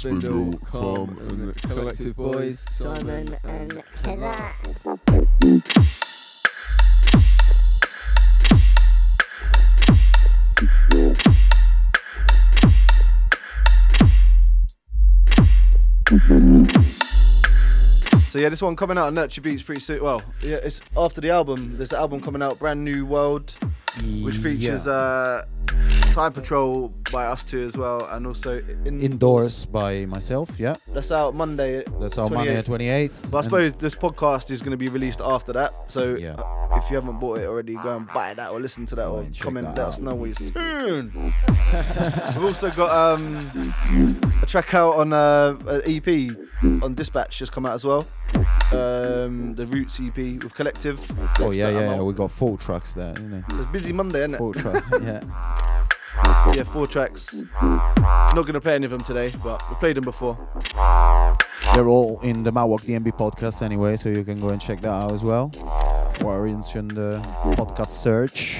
Spindle, 0.00 0.56
Com, 0.64 1.10
and 1.28 1.50
the 1.50 1.68
Collective 1.68 2.16
Boys. 2.16 2.60
Simon 2.70 3.36
and 3.44 3.82
Heather. 4.02 4.54
So 18.26 18.38
yeah, 18.38 18.48
this 18.48 18.62
one 18.62 18.76
coming 18.76 18.96
out 18.96 19.08
on 19.08 19.14
Nurture 19.14 19.42
Beats 19.42 19.62
pretty 19.62 19.82
soon. 19.82 20.02
Well, 20.02 20.22
yeah, 20.40 20.56
it's 20.62 20.80
after 20.96 21.20
the 21.20 21.28
album. 21.28 21.76
There's 21.76 21.92
an 21.92 21.98
album 21.98 22.22
coming 22.22 22.40
out, 22.40 22.58
Brand 22.58 22.82
New 22.82 23.04
World, 23.04 23.54
which 24.22 24.36
features 24.36 24.88
uh, 24.88 25.44
Time 26.12 26.32
Patrol 26.32 26.92
by 27.12 27.26
us 27.26 27.44
two 27.44 27.62
as 27.62 27.76
well, 27.76 28.04
and 28.06 28.26
also 28.26 28.58
in, 28.84 29.00
Indoors 29.00 29.64
by 29.66 30.04
myself, 30.06 30.58
yeah. 30.58 30.74
That's 30.88 31.12
out 31.12 31.34
Monday. 31.34 31.84
That's 32.00 32.18
out 32.18 32.32
Monday 32.32 32.56
the 32.56 32.62
28th. 32.62 33.30
But 33.30 33.38
I 33.38 33.42
suppose 33.42 33.72
this 33.74 33.94
podcast 33.94 34.50
is 34.50 34.60
going 34.60 34.72
to 34.72 34.76
be 34.76 34.88
released 34.88 35.20
after 35.20 35.52
that. 35.52 35.72
So 35.88 36.14
uh, 36.14 36.78
if 36.78 36.90
you 36.90 36.96
haven't 36.96 37.20
bought 37.20 37.38
it 37.38 37.46
already, 37.46 37.74
go 37.74 37.96
and 37.96 38.06
buy 38.08 38.34
that 38.34 38.50
or 38.50 38.60
listen 38.60 38.86
to 38.86 38.94
that 38.96 39.06
or 39.06 39.24
comment, 39.38 39.68
let 39.68 39.78
us 39.78 39.98
know 40.00 40.14
what 40.14 40.36
soon. 40.36 41.12
We've 41.14 42.44
also 42.44 42.70
got 42.70 42.90
um, 42.90 43.74
a 44.42 44.46
track 44.46 44.74
out 44.74 44.96
on 44.96 45.12
uh, 45.12 45.56
an 45.68 45.82
EP 45.86 46.36
on 46.82 46.94
Dispatch 46.94 47.38
just 47.38 47.52
come 47.52 47.66
out 47.66 47.74
as 47.74 47.84
well. 47.84 48.06
Um, 48.72 49.54
the 49.54 49.66
Roots 49.66 50.00
EP 50.00 50.16
with 50.42 50.54
Collective. 50.54 51.00
Oh 51.40 51.50
yeah, 51.50 51.70
yeah, 51.70 51.92
Ammo. 51.92 52.04
we 52.04 52.14
got 52.14 52.30
four 52.30 52.56
tracks 52.56 52.92
there, 52.92 53.12
isn't 53.12 53.32
it? 53.32 53.44
So 53.50 53.56
it's 53.58 53.70
busy 53.72 53.92
Monday, 53.92 54.20
isn't 54.20 54.34
it? 54.34 54.38
Four 54.38 54.54
tracks, 54.54 54.86
yeah. 55.02 55.20
Yeah, 56.54 56.62
four 56.64 56.86
tracks. 56.86 57.42
Not 57.62 58.46
gonna 58.46 58.60
play 58.60 58.74
any 58.76 58.84
of 58.84 58.90
them 58.92 59.02
today, 59.02 59.32
but 59.42 59.68
we 59.68 59.74
played 59.76 59.96
them 59.96 60.04
before. 60.04 60.36
They're 61.74 61.88
all 61.88 62.20
in 62.20 62.42
the 62.42 62.52
Mawak 62.52 62.82
DMB 62.82 63.16
podcast 63.16 63.62
anyway, 63.62 63.96
so 63.96 64.08
you 64.08 64.24
can 64.24 64.40
go 64.40 64.48
and 64.50 64.60
check 64.60 64.80
that 64.82 64.88
out 64.90 65.12
as 65.12 65.24
well. 65.24 65.52
Or 66.24 66.46
in 66.46 66.60
the 66.88 67.20
podcast 67.56 67.88
search. 67.88 68.58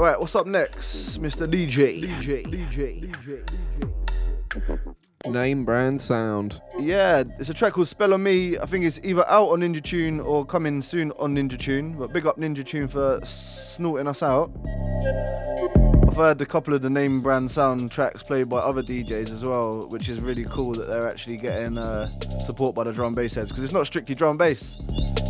Right, 0.00 0.18
what's 0.18 0.34
up 0.34 0.46
next, 0.46 1.20
Mr. 1.20 1.46
DJ? 1.46 2.02
DJ, 2.02 2.42
DJ, 2.46 3.12
DJ. 4.56 5.30
Name 5.30 5.66
brand 5.66 6.00
sound. 6.00 6.62
Yeah, 6.78 7.24
it's 7.38 7.50
a 7.50 7.54
track 7.54 7.74
called 7.74 7.86
Spell 7.86 8.14
on 8.14 8.22
Me. 8.22 8.56
I 8.56 8.64
think 8.64 8.86
it's 8.86 8.98
either 9.02 9.28
out 9.28 9.50
on 9.50 9.60
Ninja 9.60 9.84
Tune 9.84 10.18
or 10.18 10.46
coming 10.46 10.80
soon 10.80 11.12
on 11.18 11.36
Ninja 11.36 11.58
Tune. 11.58 11.98
But 11.98 12.14
big 12.14 12.24
up 12.24 12.38
Ninja 12.38 12.64
Tune 12.64 12.88
for 12.88 13.20
snorting 13.26 14.08
us 14.08 14.22
out. 14.22 14.50
I've 16.08 16.16
heard 16.16 16.40
a 16.40 16.46
couple 16.46 16.72
of 16.72 16.80
the 16.80 16.88
name 16.88 17.20
brand 17.20 17.50
sound 17.50 17.92
tracks 17.92 18.22
played 18.22 18.48
by 18.48 18.60
other 18.60 18.82
DJs 18.82 19.30
as 19.30 19.44
well, 19.44 19.86
which 19.90 20.08
is 20.08 20.22
really 20.22 20.44
cool 20.44 20.72
that 20.72 20.88
they're 20.88 21.06
actually 21.06 21.36
getting 21.36 21.76
uh, 21.76 22.08
support 22.46 22.74
by 22.74 22.84
the 22.84 22.92
drum 22.94 23.12
bass 23.12 23.34
heads 23.34 23.50
because 23.50 23.62
it's 23.62 23.74
not 23.74 23.86
strictly 23.86 24.14
drum 24.14 24.38
bass. 24.38 24.78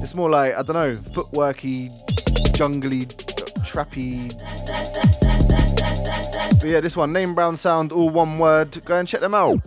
It's 0.01 0.15
more 0.15 0.31
like 0.31 0.55
I 0.55 0.63
don't 0.63 0.77
know, 0.77 0.95
footworky, 0.97 1.91
jungly, 2.55 3.09
trappy. 3.71 4.29
But 6.61 6.69
yeah, 6.69 6.81
this 6.81 6.97
one, 6.97 7.13
name 7.13 7.35
brown 7.35 7.57
sound, 7.57 7.93
all 7.93 8.11
one 8.11 8.39
word. 8.39 8.85
Go 8.85 8.99
and 8.99 9.07
check 9.07 9.21
them 9.21 9.35
out. 9.35 9.61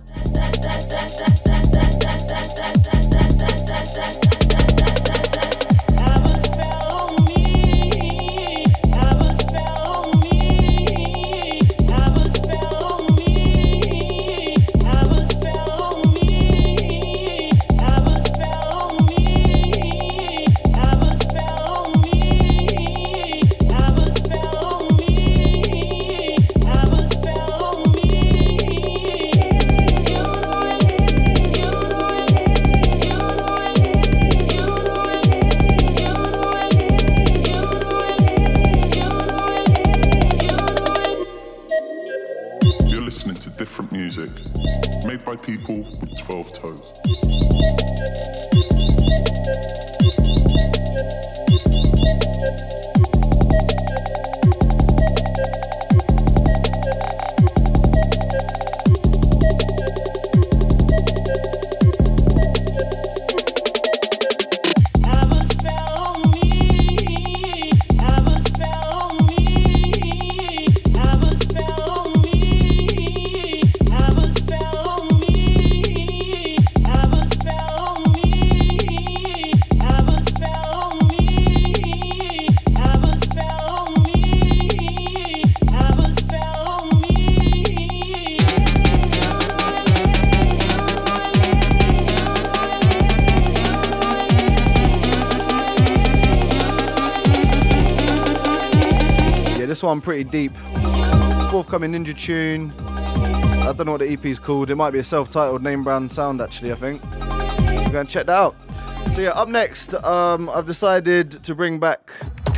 This 99.74 99.82
one 99.82 100.02
pretty 100.02 100.24
deep. 100.24 100.56
Forthcoming 101.50 101.94
Ninja 101.94 102.16
tune. 102.16 102.72
I 103.68 103.74
don't 103.74 103.88
know 103.88 103.94
what 103.94 104.02
the 104.02 104.08
EP 104.08 104.24
is 104.24 104.38
called. 104.38 104.70
It 104.70 104.76
might 104.76 104.92
be 104.92 105.00
a 105.00 105.04
self-titled 105.04 105.64
name 105.64 105.84
brand 105.84 106.12
sound 106.12 106.42
actually. 106.42 106.72
I 106.72 106.76
think. 106.76 107.02
Go 107.92 108.00
and 108.00 108.08
check 108.08 108.28
that 108.28 108.38
out. 108.38 108.56
So 109.14 109.22
yeah, 109.22 109.32
up 109.32 109.48
next, 109.48 109.96
um, 109.96 110.48
I've 110.52 110.68
decided 110.68 111.32
to 111.44 111.56
bring 111.56 111.80
back 111.80 112.12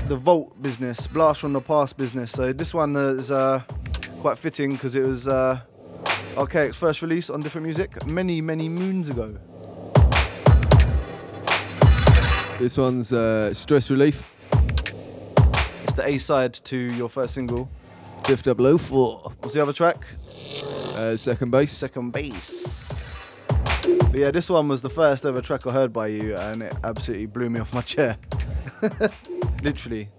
the 0.09 0.17
Vault 0.17 0.61
business, 0.61 1.07
Blast 1.07 1.39
from 1.39 1.53
the 1.53 1.61
Past 1.61 1.95
business. 1.95 2.33
So 2.33 2.51
this 2.51 2.73
one 2.73 2.97
is 2.97 3.31
uh, 3.31 3.61
quite 4.19 4.37
fitting 4.37 4.73
because 4.73 4.97
it 4.97 5.07
was 5.07 5.25
uh, 5.25 5.61
Archaic's 6.35 6.75
first 6.75 7.01
release 7.01 7.29
on 7.29 7.39
different 7.39 7.63
music 7.63 8.05
many, 8.05 8.41
many 8.41 8.67
moons 8.67 9.09
ago. 9.09 9.37
This 12.59 12.75
one's 12.75 13.13
uh, 13.13 13.53
Stress 13.53 13.89
Relief. 13.89 14.34
It's 15.95 16.03
the 16.03 16.09
A 16.13 16.17
side 16.17 16.53
to 16.65 16.75
your 16.77 17.07
first 17.07 17.35
single. 17.35 17.69
Diff 18.23 18.41
004. 18.41 19.31
What's 19.39 19.53
the 19.53 19.61
other 19.61 19.71
track? 19.71 20.05
Uh, 20.93 21.15
second 21.15 21.51
base. 21.51 21.71
Second 21.71 22.11
base. 22.11 23.45
But 23.87 24.19
yeah, 24.19 24.31
this 24.31 24.49
one 24.49 24.67
was 24.67 24.81
the 24.81 24.89
first 24.89 25.25
ever 25.25 25.39
track 25.39 25.65
I 25.65 25.71
heard 25.71 25.93
by 25.93 26.07
you, 26.07 26.35
and 26.35 26.63
it 26.63 26.75
absolutely 26.83 27.27
blew 27.27 27.49
me 27.49 27.61
off 27.61 27.73
my 27.73 27.79
chair. 27.79 28.17
Literally. 29.63 30.09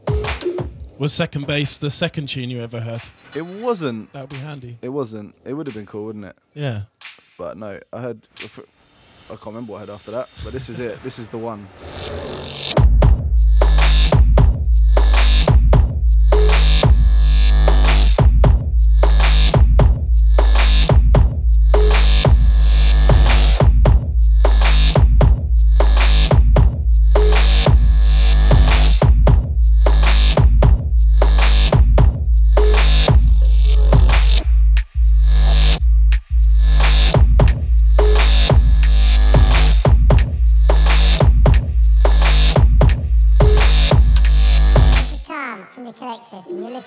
Was 0.96 1.12
second 1.12 1.46
base 1.46 1.76
the 1.76 1.90
second 1.90 2.30
tune 2.30 2.48
you 2.48 2.62
ever 2.62 2.80
heard? 2.80 3.02
It 3.34 3.44
wasn't. 3.44 4.10
That 4.14 4.22
would 4.22 4.30
be 4.30 4.36
handy. 4.36 4.78
It 4.80 4.88
wasn't. 4.88 5.34
It 5.44 5.52
would 5.52 5.66
have 5.66 5.76
been 5.76 5.84
cool, 5.84 6.06
wouldn't 6.06 6.24
it? 6.24 6.36
Yeah. 6.54 6.84
But 7.36 7.58
no, 7.58 7.80
I 7.92 8.00
heard. 8.00 8.26
I 8.32 9.34
can't 9.34 9.44
remember 9.44 9.72
what 9.72 9.76
I 9.76 9.80
heard 9.80 9.90
after 9.90 10.10
that, 10.12 10.30
but 10.42 10.54
this 10.54 10.70
is 10.70 10.80
it. 10.80 11.02
This 11.02 11.18
is 11.18 11.28
the 11.28 11.36
one. 11.36 11.68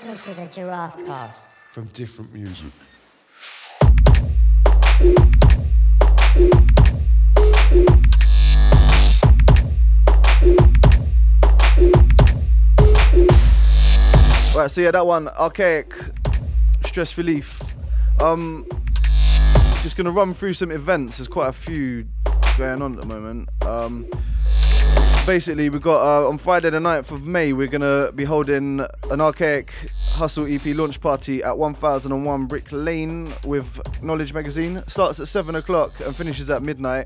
Listening 0.02 0.18
to 0.18 0.34
the 0.40 0.48
Giraffe 0.48 1.06
Cast. 1.06 1.50
From 1.72 1.86
different 1.88 2.34
music. 2.34 2.72
Right, 14.56 14.72
so 14.72 14.82
yeah, 14.82 14.92
that 14.92 15.06
one, 15.06 15.28
archaic, 15.30 15.94
stress 16.86 17.18
relief. 17.18 17.62
Um, 18.22 18.66
just 19.84 19.98
gonna 19.98 20.12
run 20.12 20.34
through 20.34 20.54
some 20.54 20.72
events. 20.72 21.18
There's 21.18 21.28
quite 21.28 21.50
a 21.50 21.54
few 21.54 22.06
going 22.58 22.82
on 22.82 22.93
at 22.93 23.02
the 23.02 23.08
moment. 23.08 23.50
Um, 23.66 24.10
basically, 25.30 25.69
we've 25.69 25.84
got 25.84 26.01
uh, 26.01 26.27
on 26.27 26.39
Friday 26.39 26.71
the 26.71 26.80
9th 26.80 27.11
of 27.11 27.23
May, 27.23 27.53
we're 27.53 27.67
gonna 27.67 28.11
be 28.13 28.23
holding 28.23 28.84
an 29.11 29.21
archaic 29.21 29.71
hustle 30.13 30.51
EP 30.51 30.65
launch 30.75 30.99
party 30.99 31.43
at 31.43 31.55
1001 31.55 32.47
Brick 32.47 32.71
Lane 32.71 33.32
with 33.45 33.80
Knowledge 34.01 34.34
Magazine. 34.34 34.82
Starts 34.88 35.19
at 35.19 35.27
seven 35.27 35.53
o'clock 35.53 35.91
and 36.03 36.15
finishes 36.15 36.49
at 36.49 36.63
midnight. 36.63 37.05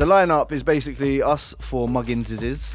The 0.00 0.06
lineup 0.06 0.50
is 0.50 0.64
basically 0.64 1.22
us 1.22 1.54
for 1.60 1.86
Mugginses. 1.86 2.74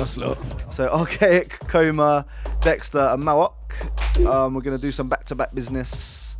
Us 0.00 0.16
lot. 0.16 0.38
So 0.72 0.88
Archaic, 0.88 1.58
Coma, 1.66 2.24
Dexter, 2.60 3.00
and 3.00 3.24
Mawok. 3.24 4.24
Um, 4.24 4.54
we're 4.54 4.60
gonna 4.60 4.78
do 4.78 4.92
some 4.92 5.08
back-to-back 5.08 5.56
business, 5.56 6.36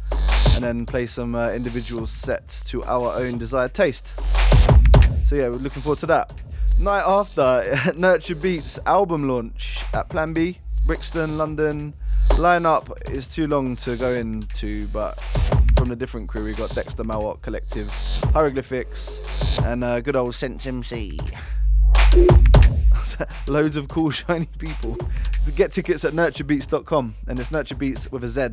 and 0.55 0.63
then 0.63 0.87
play 0.87 1.09
some 1.09 1.35
uh, 1.35 1.51
individual 1.51 2.07
sets 2.07 2.63
to 2.71 2.85
our 2.85 3.17
own 3.17 3.39
desired 3.39 3.75
taste. 3.75 4.13
So 5.27 5.35
yeah, 5.35 5.49
we're 5.49 5.57
looking 5.57 5.83
forward 5.83 5.99
to 5.99 6.07
that. 6.07 6.31
Night 6.79 7.05
after, 7.07 7.77
Nurture 7.97 8.35
Beats 8.35 8.79
album 8.87 9.29
launch 9.29 9.79
at 9.95 10.09
Plan 10.09 10.33
B, 10.33 10.59
Brixton, 10.87 11.39
London. 11.39 11.95
Lineup 12.31 13.11
is 13.11 13.27
too 13.27 13.47
long 13.47 13.77
to 13.77 13.97
go 13.97 14.11
into, 14.11 14.87
but 14.89 15.21
from 15.77 15.89
the 15.89 15.97
different 15.97 16.29
crew, 16.29 16.45
we 16.45 16.55
got 16.55 16.75
Dexter 16.75 17.05
Mawok 17.05 17.43
Collective, 17.43 17.89
Hieroglyphics, 18.33 19.59
and 19.61 19.85
uh, 19.85 20.01
good 20.01 20.17
old 20.17 20.35
Sense 20.35 20.67
MC. 20.67 21.19
Loads 23.47 23.77
of 23.77 23.89
cool, 23.89 24.11
shiny 24.13 24.49
people. 24.59 24.97
Get 25.57 25.73
tickets 25.73 26.05
at 26.05 26.15
nurturebeats.com, 26.15 27.15
and 27.27 27.39
it's 27.39 27.51
nurturebeats 27.51 28.11
with 28.11 28.25
a 28.25 28.29
Z. 28.29 28.49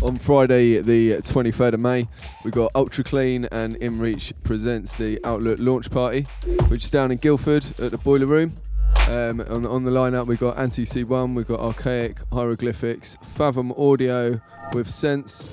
On 0.00 0.14
Friday, 0.14 0.80
the 0.80 1.14
23rd 1.22 1.74
of 1.74 1.80
May, 1.80 2.06
we've 2.44 2.54
got 2.54 2.70
Ultra 2.76 3.02
Clean 3.02 3.46
and 3.46 3.74
InReach 3.80 4.32
presents 4.44 4.96
the 4.96 5.18
Outlook 5.24 5.58
launch 5.58 5.90
party, 5.90 6.22
which 6.68 6.84
is 6.84 6.90
down 6.90 7.10
in 7.10 7.18
Guildford 7.18 7.64
at 7.80 7.90
the 7.90 7.98
Boiler 7.98 8.26
Room. 8.26 8.52
Um, 9.08 9.40
on, 9.40 9.66
on 9.66 9.82
the 9.82 9.90
lineup, 9.90 10.28
we've 10.28 10.38
got 10.38 10.56
Anti 10.56 10.84
C1, 10.84 11.34
we've 11.34 11.48
got 11.48 11.58
Archaic, 11.58 12.18
Hieroglyphics, 12.32 13.18
Fathom 13.22 13.72
Audio 13.72 14.40
with 14.72 14.88
Sense, 14.88 15.52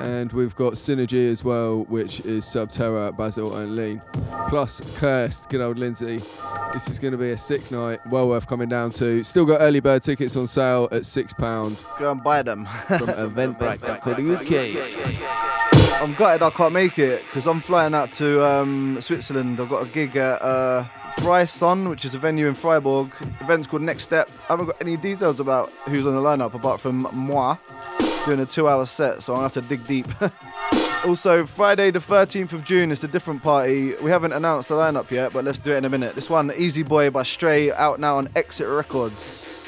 and 0.00 0.32
we've 0.32 0.54
got 0.56 0.74
Synergy 0.74 1.30
as 1.30 1.44
well, 1.44 1.84
which 1.84 2.20
is 2.20 2.44
Subterra, 2.44 3.16
Basil, 3.16 3.56
and 3.56 3.76
Lean. 3.76 4.02
Plus, 4.48 4.80
Cursed, 4.96 5.48
good 5.48 5.60
old 5.60 5.78
Lindsay. 5.78 6.20
This 6.72 6.88
is 6.88 6.98
going 6.98 7.12
to 7.12 7.18
be 7.18 7.30
a 7.30 7.38
sick 7.38 7.70
night, 7.70 8.04
well 8.08 8.28
worth 8.28 8.46
coming 8.46 8.68
down 8.68 8.90
to. 8.92 9.22
Still 9.22 9.44
got 9.44 9.60
early 9.60 9.80
bird 9.80 10.02
tickets 10.02 10.34
on 10.36 10.46
sale 10.46 10.88
at 10.90 11.02
£6 11.02 11.98
Go 11.98 12.10
and 12.10 12.22
buy 12.22 12.42
them. 12.42 12.64
from 12.86 13.06
eventbrite.co.uk. 13.06 15.92
I'm 16.02 16.14
gutted 16.14 16.42
I 16.42 16.50
can't 16.50 16.72
make 16.72 16.98
it 16.98 17.24
because 17.26 17.46
I'm 17.46 17.60
flying 17.60 17.94
out 17.94 18.12
to 18.14 18.44
um, 18.44 19.00
Switzerland. 19.00 19.60
I've 19.60 19.68
got 19.68 19.86
a 19.86 19.88
gig 19.88 20.16
at 20.16 20.42
uh, 20.42 20.84
Freison, 21.18 21.88
which 21.88 22.04
is 22.04 22.14
a 22.14 22.18
venue 22.18 22.48
in 22.48 22.54
Freiburg. 22.54 23.12
Event's 23.40 23.66
called 23.68 23.82
Next 23.82 24.02
Step. 24.02 24.28
I 24.48 24.52
haven't 24.52 24.66
got 24.66 24.76
any 24.80 24.96
details 24.96 25.40
about 25.40 25.70
who's 25.86 26.06
on 26.06 26.14
the 26.14 26.20
lineup 26.20 26.54
apart 26.54 26.80
from 26.80 27.08
moi 27.12 27.56
doing 28.24 28.40
a 28.40 28.46
two-hour 28.46 28.86
set, 28.86 29.22
so 29.22 29.32
I'm 29.32 29.38
gonna 29.38 29.44
have 29.44 29.52
to 29.54 29.60
dig 29.62 29.86
deep. 29.86 30.06
also, 31.06 31.46
Friday 31.46 31.90
the 31.90 31.98
13th 31.98 32.52
of 32.52 32.64
June 32.64 32.90
is 32.90 33.04
a 33.04 33.08
different 33.08 33.42
party. 33.42 33.94
We 33.96 34.10
haven't 34.10 34.32
announced 34.32 34.68
the 34.68 34.76
lineup 34.76 35.10
yet, 35.10 35.32
but 35.32 35.44
let's 35.44 35.58
do 35.58 35.72
it 35.72 35.78
in 35.78 35.84
a 35.84 35.90
minute. 35.90 36.14
This 36.14 36.30
one, 36.30 36.52
Easy 36.56 36.82
Boy 36.82 37.10
by 37.10 37.22
Stray, 37.22 37.70
out 37.72 38.00
now 38.00 38.16
on 38.16 38.28
Exit 38.34 38.68
Records. 38.68 39.63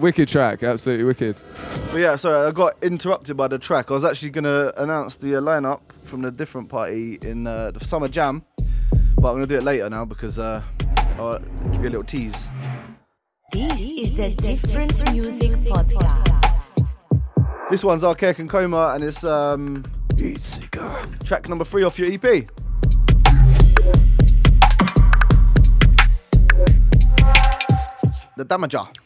Wicked, 0.00 0.20
wicked 0.20 0.28
track, 0.28 0.62
absolutely 0.62 1.04
wicked. 1.04 1.36
But 1.90 1.98
yeah, 1.98 2.16
sorry, 2.16 2.48
I 2.48 2.50
got 2.52 2.76
interrupted 2.82 3.36
by 3.36 3.48
the 3.48 3.58
track. 3.58 3.90
I 3.90 3.94
was 3.94 4.04
actually 4.04 4.30
gonna 4.30 4.72
announce 4.76 5.16
the 5.16 5.36
uh, 5.36 5.40
lineup 5.40 5.80
from 6.04 6.22
the 6.22 6.30
different 6.30 6.68
party 6.68 7.18
in 7.22 7.46
uh, 7.46 7.70
the 7.70 7.84
summer 7.84 8.08
jam, 8.08 8.44
but 9.16 9.28
I'm 9.28 9.34
gonna 9.34 9.46
do 9.46 9.56
it 9.56 9.62
later 9.62 9.88
now 9.90 10.04
because 10.04 10.38
uh, 10.38 10.62
I'll 11.18 11.38
give 11.72 11.82
you 11.82 11.88
a 11.88 11.90
little 11.90 12.04
tease. 12.04 12.48
This 13.52 13.80
is 13.80 14.14
the 14.14 14.30
Different 14.42 15.12
Music 15.12 15.50
Podcast. 15.50 16.86
This 17.70 17.84
one's 17.84 18.04
Archaic 18.04 18.38
and 18.38 18.48
Coma, 18.48 18.92
and 18.94 19.04
it's 19.04 19.24
um, 19.24 19.84
track 21.24 21.48
number 21.48 21.64
three 21.64 21.82
off 21.82 21.98
your 21.98 22.10
EP. 22.12 22.46
The 28.36 28.44
Damager. 28.46 28.99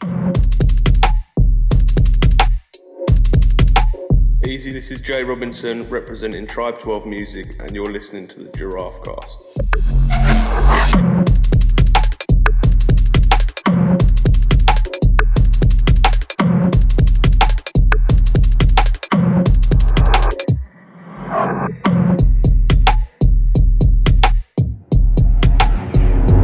Easy, 4.55 4.71
this 4.71 4.89
is 4.89 5.01
Jay 5.01 5.21
Robinson 5.21 5.83
representing 5.89 6.47
Tribe 6.47 6.79
12 6.79 7.05
Music, 7.05 7.61
and 7.61 7.75
you're 7.75 7.91
listening 7.91 8.25
to 8.29 8.39
the 8.39 8.57
Giraffe 8.57 9.03
Cast. 9.03 9.41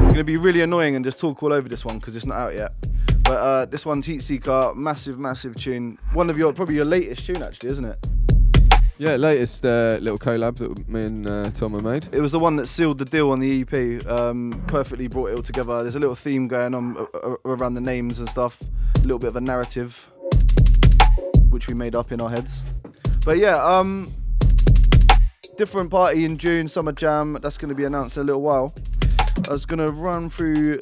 gonna 0.10 0.24
be 0.26 0.36
really 0.36 0.60
annoying 0.60 0.98
and 0.98 1.06
just 1.06 1.18
talk 1.18 1.42
all 1.42 1.54
over 1.54 1.70
this 1.70 1.86
one 1.86 1.98
because 1.98 2.18
it's 2.18 2.26
not 2.26 2.38
out 2.38 2.56
yet. 2.56 2.74
But 3.32 3.38
uh, 3.38 3.66
this 3.66 3.86
one's 3.86 4.06
Heat 4.08 4.22
Seeker, 4.22 4.74
massive, 4.76 5.18
massive 5.18 5.56
tune. 5.56 5.98
One 6.12 6.30
of 6.30 6.38
your 6.38 6.52
probably 6.52 6.76
your 6.76 6.84
latest 6.84 7.26
tune 7.26 7.42
actually, 7.42 7.70
isn't 7.70 7.86
it? 7.86 8.06
Yeah, 8.98 9.16
latest 9.16 9.64
uh, 9.64 10.00
little 10.02 10.20
collab 10.20 10.58
that 10.58 10.90
me 10.90 11.04
and 11.04 11.30
uh, 11.30 11.50
Tom 11.52 11.72
have 11.72 11.84
made. 11.86 12.14
It 12.14 12.20
was 12.20 12.34
the 12.34 12.40
one 12.40 12.58
that 12.58 12.68
sealed 12.68 12.98
the 12.98 13.06
deal 13.06 13.32
on 13.32 13.40
the 13.40 13.62
EP. 13.62 14.06
Um, 14.06 14.62
perfectly 14.68 15.08
brought 15.08 15.30
it 15.30 15.38
all 15.38 15.44
together. 15.44 15.82
There's 15.82 15.96
a 15.96 16.00
little 16.02 16.14
theme 16.14 16.50
going 16.50 16.76
on 16.76 17.08
around 17.46 17.76
the 17.76 17.80
names 17.80 18.20
and 18.20 18.28
stuff. 18.28 18.62
A 18.98 19.00
little 19.04 19.18
bit 19.18 19.28
of 19.28 19.38
a 19.38 19.42
narrative, 19.42 20.10
which 21.52 21.70
we 21.70 21.74
made 21.74 21.96
up 21.96 22.12
in 22.12 22.20
our 22.20 22.30
heads. 22.30 22.66
But 23.24 23.38
yeah, 23.38 23.64
um, 23.64 24.14
different 25.56 25.90
party 25.90 26.26
in 26.26 26.38
June, 26.38 26.68
Summer 26.68 26.92
Jam. 26.92 27.38
That's 27.42 27.56
going 27.56 27.70
to 27.70 27.76
be 27.76 27.86
announced 27.86 28.18
in 28.18 28.24
a 28.24 28.26
little 28.26 28.42
while. 28.42 28.76
I 29.48 29.54
was 29.54 29.66
going 29.66 29.80
to 29.80 29.90
run 29.90 30.30
through 30.30 30.82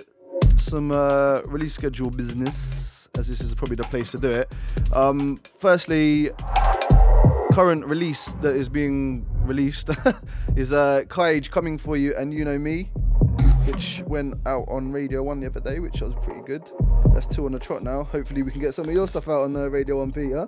some 0.69 0.91
uh, 0.91 1.41
release 1.45 1.73
schedule 1.73 2.11
business, 2.11 3.09
as 3.17 3.27
this 3.27 3.41
is 3.41 3.55
probably 3.55 3.75
the 3.75 3.83
place 3.83 4.11
to 4.11 4.19
do 4.19 4.29
it. 4.29 4.53
Um, 4.95 5.41
firstly, 5.57 6.29
current 7.51 7.83
release 7.85 8.27
that 8.41 8.55
is 8.55 8.69
being 8.69 9.25
released 9.41 9.89
is 10.55 10.71
uh, 10.71 11.03
Cage 11.09 11.49
Coming 11.49 11.79
For 11.79 11.97
You 11.97 12.15
and 12.15 12.31
You 12.31 12.45
Know 12.45 12.59
Me, 12.59 12.91
which 13.67 14.03
went 14.07 14.35
out 14.45 14.65
on 14.67 14.91
Radio 14.91 15.23
1 15.23 15.39
the 15.39 15.47
other 15.47 15.59
day, 15.59 15.79
which 15.79 16.01
was 16.01 16.13
pretty 16.23 16.41
good. 16.41 16.71
That's 17.13 17.25
two 17.25 17.45
on 17.45 17.51
the 17.51 17.59
trot 17.59 17.83
now. 17.83 18.03
Hopefully, 18.03 18.43
we 18.43 18.51
can 18.51 18.61
get 18.61 18.73
some 18.73 18.85
of 18.85 18.93
your 18.93 19.07
stuff 19.07 19.27
out 19.27 19.43
on 19.43 19.55
uh, 19.55 19.67
Radio 19.67 20.05
1P, 20.05 20.35
huh? 20.35 20.47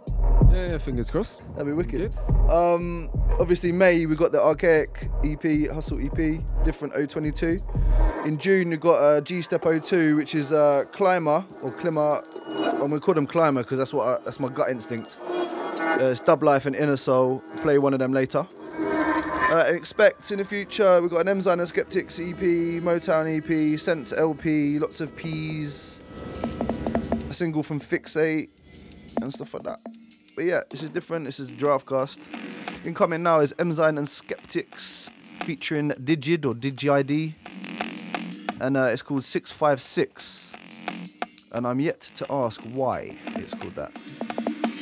Yeah, 0.51 0.71
yeah, 0.71 0.77
fingers 0.77 1.09
crossed. 1.09 1.41
That'd 1.53 1.67
be 1.67 1.73
wicked. 1.73 2.15
Um, 2.49 3.09
obviously, 3.39 3.71
May 3.71 4.05
we 4.05 4.15
got 4.15 4.31
the 4.31 4.41
Archaic 4.41 5.09
EP, 5.23 5.71
Hustle 5.71 5.99
EP, 6.03 6.41
different 6.63 6.93
022. 7.09 7.57
In 8.25 8.37
June 8.37 8.69
we 8.69 8.77
got 8.77 9.01
uh, 9.01 9.21
G 9.21 9.41
Step 9.41 9.63
02, 9.63 10.15
which 10.15 10.35
is 10.35 10.51
uh, 10.51 10.83
Climber 10.91 11.43
or 11.61 11.71
Climber. 11.71 12.23
I'm 12.49 12.79
gonna 12.79 12.99
call 12.99 13.15
them 13.15 13.25
Climber 13.27 13.63
because 13.63 13.77
that's 13.77 13.93
what 13.93 14.07
I, 14.07 14.23
that's 14.23 14.39
my 14.39 14.49
gut 14.49 14.69
instinct. 14.69 15.17
Uh, 15.21 16.11
it's 16.11 16.19
Dub 16.19 16.43
Life 16.43 16.65
and 16.65 16.75
Inner 16.75 16.97
Soul. 16.97 17.39
Play 17.61 17.77
one 17.77 17.93
of 17.93 17.99
them 17.99 18.13
later. 18.13 18.45
Uh, 19.51 19.65
and 19.67 19.75
expect 19.75 20.31
in 20.31 20.37
the 20.37 20.45
future 20.45 21.01
we've 21.01 21.11
got 21.11 21.27
an 21.27 21.37
Emzine 21.37 21.59
and 21.59 21.67
Skeptics 21.67 22.21
EP, 22.21 22.37
Motown 22.81 23.27
EP, 23.27 23.77
Sense 23.77 24.13
LP, 24.13 24.79
lots 24.79 25.01
of 25.01 25.13
P's, 25.13 25.99
a 27.29 27.33
single 27.33 27.61
from 27.61 27.81
Fixate, 27.81 28.47
and 29.21 29.33
stuff 29.33 29.53
like 29.53 29.63
that. 29.63 29.77
But 30.37 30.45
yeah, 30.45 30.61
this 30.69 30.83
is 30.83 30.89
different. 30.89 31.25
This 31.25 31.41
is 31.41 31.51
Draftcast. 31.51 32.87
Incoming 32.87 33.23
now 33.23 33.41
is 33.41 33.51
Emzine 33.59 33.97
and 33.97 34.07
Skeptics 34.07 35.09
featuring 35.43 35.89
Digid 35.89 36.45
or 36.45 36.53
DigiID. 36.53 37.33
And 38.61 38.77
uh, 38.77 38.83
it's 38.85 39.01
called 39.01 39.25
656. 39.25 40.53
And 41.53 41.67
I'm 41.67 41.81
yet 41.81 41.99
to 41.99 42.25
ask 42.29 42.61
why 42.73 43.17
it's 43.35 43.53
called 43.53 43.75
that. 43.75 43.91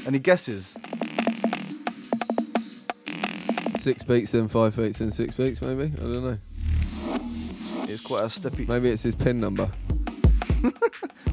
Any 0.06 0.20
guesses? 0.20 0.78
Six 3.80 4.04
beats, 4.04 4.34
then 4.34 4.48
five 4.50 4.76
beats, 4.76 5.00
then 5.00 5.12
six 5.12 5.36
beats, 5.36 5.62
maybe? 5.62 5.86
I 5.98 6.02
don't 6.02 6.24
know. 6.24 6.38
It's 7.88 8.02
quite 8.02 8.24
a 8.24 8.28
steppy. 8.28 8.68
Maybe 8.68 8.90
it's 8.90 9.04
his 9.04 9.16
pin 9.16 9.40
number. 9.40 9.70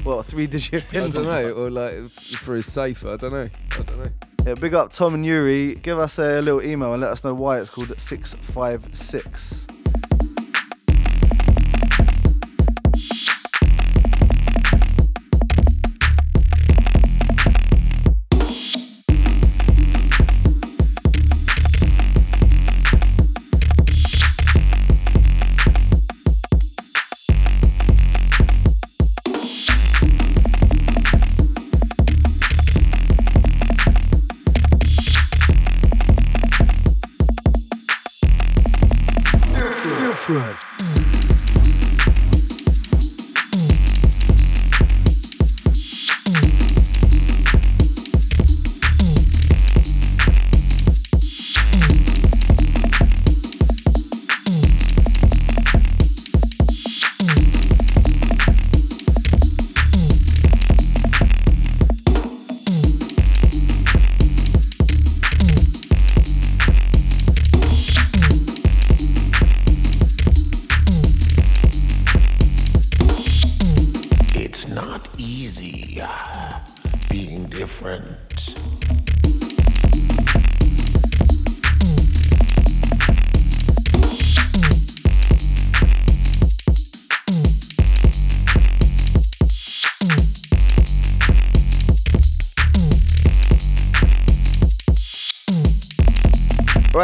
Well, 0.05 0.19
a 0.19 0.23
three 0.23 0.47
digit 0.47 0.87
pin. 0.87 1.03
I 1.03 1.09
don't 1.09 1.25
know, 1.25 1.51
or 1.51 1.69
like 1.69 1.91
for 2.39 2.55
his 2.55 2.71
safe. 2.71 3.05
I 3.05 3.17
don't 3.17 3.33
know. 3.33 3.49
I 3.71 3.81
don't 3.83 3.97
know. 3.97 4.09
Yeah, 4.45 4.53
big 4.53 4.73
up 4.73 4.93
Tom 4.93 5.15
and 5.15 5.25
Yuri. 5.25 5.75
Give 5.75 5.99
us 5.99 6.17
a 6.17 6.39
little 6.39 6.63
email 6.63 6.93
and 6.93 7.01
let 7.01 7.11
us 7.11 7.25
know 7.25 7.33
why 7.33 7.59
it's 7.59 7.69
called 7.69 7.91
656. 7.99 9.67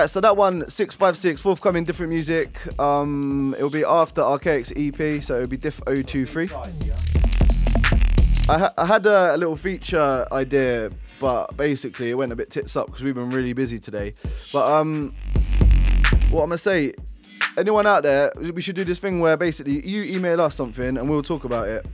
Right, 0.03 0.09
so 0.09 0.19
that 0.19 0.35
one, 0.35 0.69
656, 0.69 1.39
forthcoming 1.39 1.85
different 1.85 2.09
music. 2.09 2.59
Um, 2.77 3.55
it'll 3.57 3.69
be 3.69 3.85
after 3.85 4.19
Archaic's 4.19 4.73
EP, 4.75 5.23
so 5.23 5.35
it'll 5.37 5.47
be 5.47 5.55
Diff 5.55 5.79
023. 5.85 6.49
I, 8.49 8.57
ha- 8.57 8.73
I 8.77 8.85
had 8.85 9.05
a, 9.05 9.33
a 9.33 9.37
little 9.37 9.55
feature 9.55 10.27
idea, 10.29 10.89
but 11.21 11.55
basically 11.55 12.09
it 12.09 12.17
went 12.17 12.33
a 12.33 12.35
bit 12.35 12.49
tits 12.49 12.75
up 12.75 12.87
because 12.87 13.01
we've 13.01 13.13
been 13.13 13.29
really 13.29 13.53
busy 13.53 13.79
today. 13.79 14.13
But 14.51 14.69
um, 14.69 15.15
what 16.31 16.43
I'm 16.43 16.49
gonna 16.49 16.57
say, 16.57 16.91
anyone 17.57 17.87
out 17.87 18.03
there, 18.03 18.33
we 18.35 18.59
should 18.61 18.75
do 18.75 18.83
this 18.83 18.99
thing 18.99 19.21
where 19.21 19.37
basically 19.37 19.87
you 19.87 20.03
email 20.03 20.41
us 20.41 20.53
something 20.53 20.97
and 20.97 21.09
we'll 21.09 21.23
talk 21.23 21.45
about 21.45 21.69
it. 21.69 21.87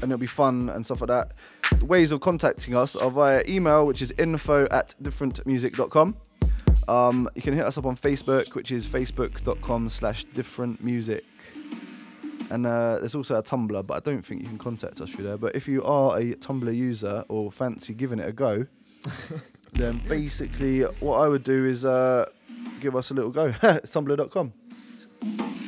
and 0.00 0.04
it'll 0.04 0.16
be 0.16 0.26
fun 0.26 0.68
and 0.68 0.84
stuff 0.84 1.00
like 1.00 1.08
that. 1.08 1.32
Ways 1.88 2.12
of 2.12 2.20
contacting 2.20 2.76
us 2.76 2.94
are 2.94 3.10
via 3.10 3.42
email, 3.48 3.84
which 3.84 4.00
is 4.00 4.12
info 4.16 4.68
at 4.70 4.94
differentmusic.com. 5.02 6.14
Um, 6.88 7.28
you 7.34 7.42
can 7.42 7.54
hit 7.54 7.64
us 7.64 7.78
up 7.78 7.84
on 7.86 7.96
Facebook, 7.96 8.54
which 8.54 8.70
is 8.70 8.86
facebook.com 8.86 9.88
slash 9.88 10.24
differentmusic. 10.26 11.22
And 12.50 12.66
uh, 12.66 12.98
there's 12.98 13.14
also 13.14 13.36
a 13.36 13.42
Tumblr, 13.42 13.86
but 13.86 13.94
I 13.94 14.00
don't 14.00 14.22
think 14.22 14.42
you 14.42 14.48
can 14.48 14.58
contact 14.58 15.00
us 15.00 15.10
through 15.10 15.24
there. 15.24 15.38
But 15.38 15.56
if 15.56 15.66
you 15.66 15.82
are 15.84 16.18
a 16.18 16.34
Tumblr 16.34 16.74
user 16.74 17.24
or 17.28 17.50
fancy 17.50 17.94
giving 17.94 18.18
it 18.18 18.28
a 18.28 18.32
go, 18.32 18.66
then 19.72 20.02
basically 20.06 20.82
what 20.82 21.18
I 21.18 21.28
would 21.28 21.44
do 21.44 21.66
is 21.66 21.84
uh, 21.84 22.26
give 22.80 22.94
us 22.94 23.10
a 23.10 23.14
little 23.14 23.30
go. 23.30 23.46
it's 23.62 23.94
tumblr.com. 23.94 24.52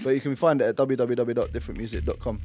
But 0.03 0.11
you 0.11 0.21
can 0.21 0.37
find 0.37 0.61
it 0.61 0.67
at 0.67 0.77
www.differentmusic.com. 0.77 2.41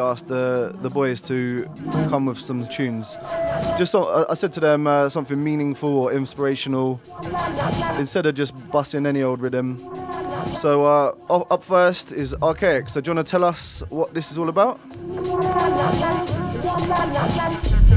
asked 0.00 0.28
the 0.28 0.74
the 0.82 0.90
boys 0.90 1.20
to 1.22 1.68
come 2.08 2.26
with 2.26 2.38
some 2.38 2.66
tunes. 2.68 3.16
Just 3.78 3.92
so, 3.92 4.26
I- 4.28 4.34
said 4.34 4.52
to 4.54 4.60
them 4.60 4.86
uh, 4.86 5.08
something 5.08 5.42
meaningful 5.42 5.90
or 5.96 6.12
inspirational 6.12 7.00
instead 7.98 8.26
of 8.26 8.34
just 8.34 8.52
busting 8.70 9.06
any 9.06 9.22
old 9.22 9.40
rhythm. 9.40 9.76
So 10.56 10.84
uh, 10.84 11.14
up 11.50 11.62
first 11.62 12.12
is 12.12 12.34
Archaic. 12.42 12.88
So 12.88 13.00
do 13.00 13.10
you 13.10 13.14
want 13.16 13.26
to 13.26 13.30
tell 13.30 13.44
us 13.44 13.82
what 13.90 14.14
this 14.14 14.32
is 14.32 14.38
all 14.38 14.48
about? 14.48 14.80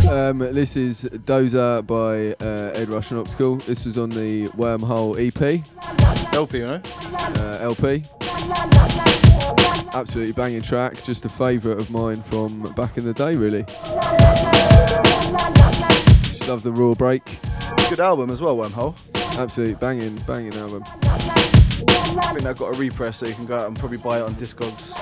Um, 0.09 0.39
this 0.39 0.75
is 0.75 1.03
Dozer 1.25 1.85
by 1.87 2.35
uh, 2.45 2.71
Ed 2.79 2.89
Rush 2.89 3.11
and 3.11 3.19
Optical. 3.19 3.55
This 3.57 3.85
was 3.85 3.97
on 3.97 4.09
the 4.09 4.47
Wormhole 4.49 5.15
EP. 5.17 5.63
LP, 6.33 6.57
you 6.59 6.65
know? 6.65 6.81
Uh, 7.39 7.57
LP. 7.61 9.22
Absolutely 9.95 10.33
banging 10.33 10.61
track. 10.61 11.03
Just 11.03 11.23
a 11.25 11.29
favourite 11.29 11.79
of 11.79 11.91
mine 11.91 12.21
from 12.23 12.63
back 12.73 12.97
in 12.97 13.05
the 13.05 13.13
day, 13.13 13.35
really. 13.35 13.63
Just 16.23 16.47
love 16.47 16.63
the 16.63 16.71
raw 16.71 16.95
break. 16.95 17.39
Good 17.89 17.99
album 17.99 18.31
as 18.31 18.41
well, 18.41 18.57
Wormhole. 18.57 18.95
Absolutely 19.37 19.75
banging, 19.75 20.15
banging 20.27 20.55
album. 20.55 20.83
I 20.85 22.31
think 22.31 22.41
they've 22.41 22.57
got 22.57 22.75
a 22.75 22.77
repress, 22.77 23.17
so 23.17 23.27
you 23.27 23.35
can 23.35 23.45
go 23.45 23.55
out 23.55 23.67
and 23.67 23.77
probably 23.77 23.97
buy 23.97 24.19
it 24.19 24.23
on 24.23 24.33
Discogs. 24.35 24.93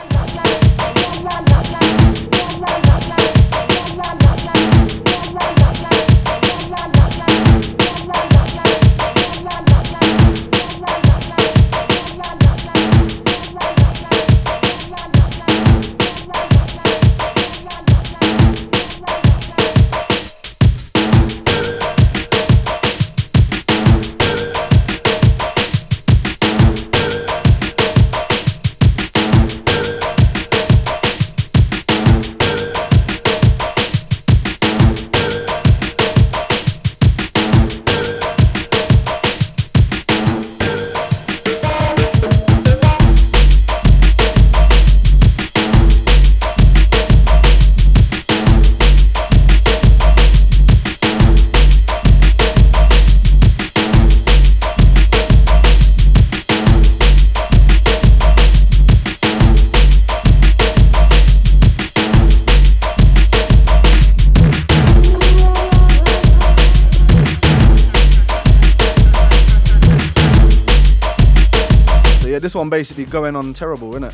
One 72.61 72.69
basically 72.69 73.05
going 73.05 73.35
on 73.35 73.55
terrible, 73.55 73.89
isn't 73.95 74.03
it? 74.03 74.13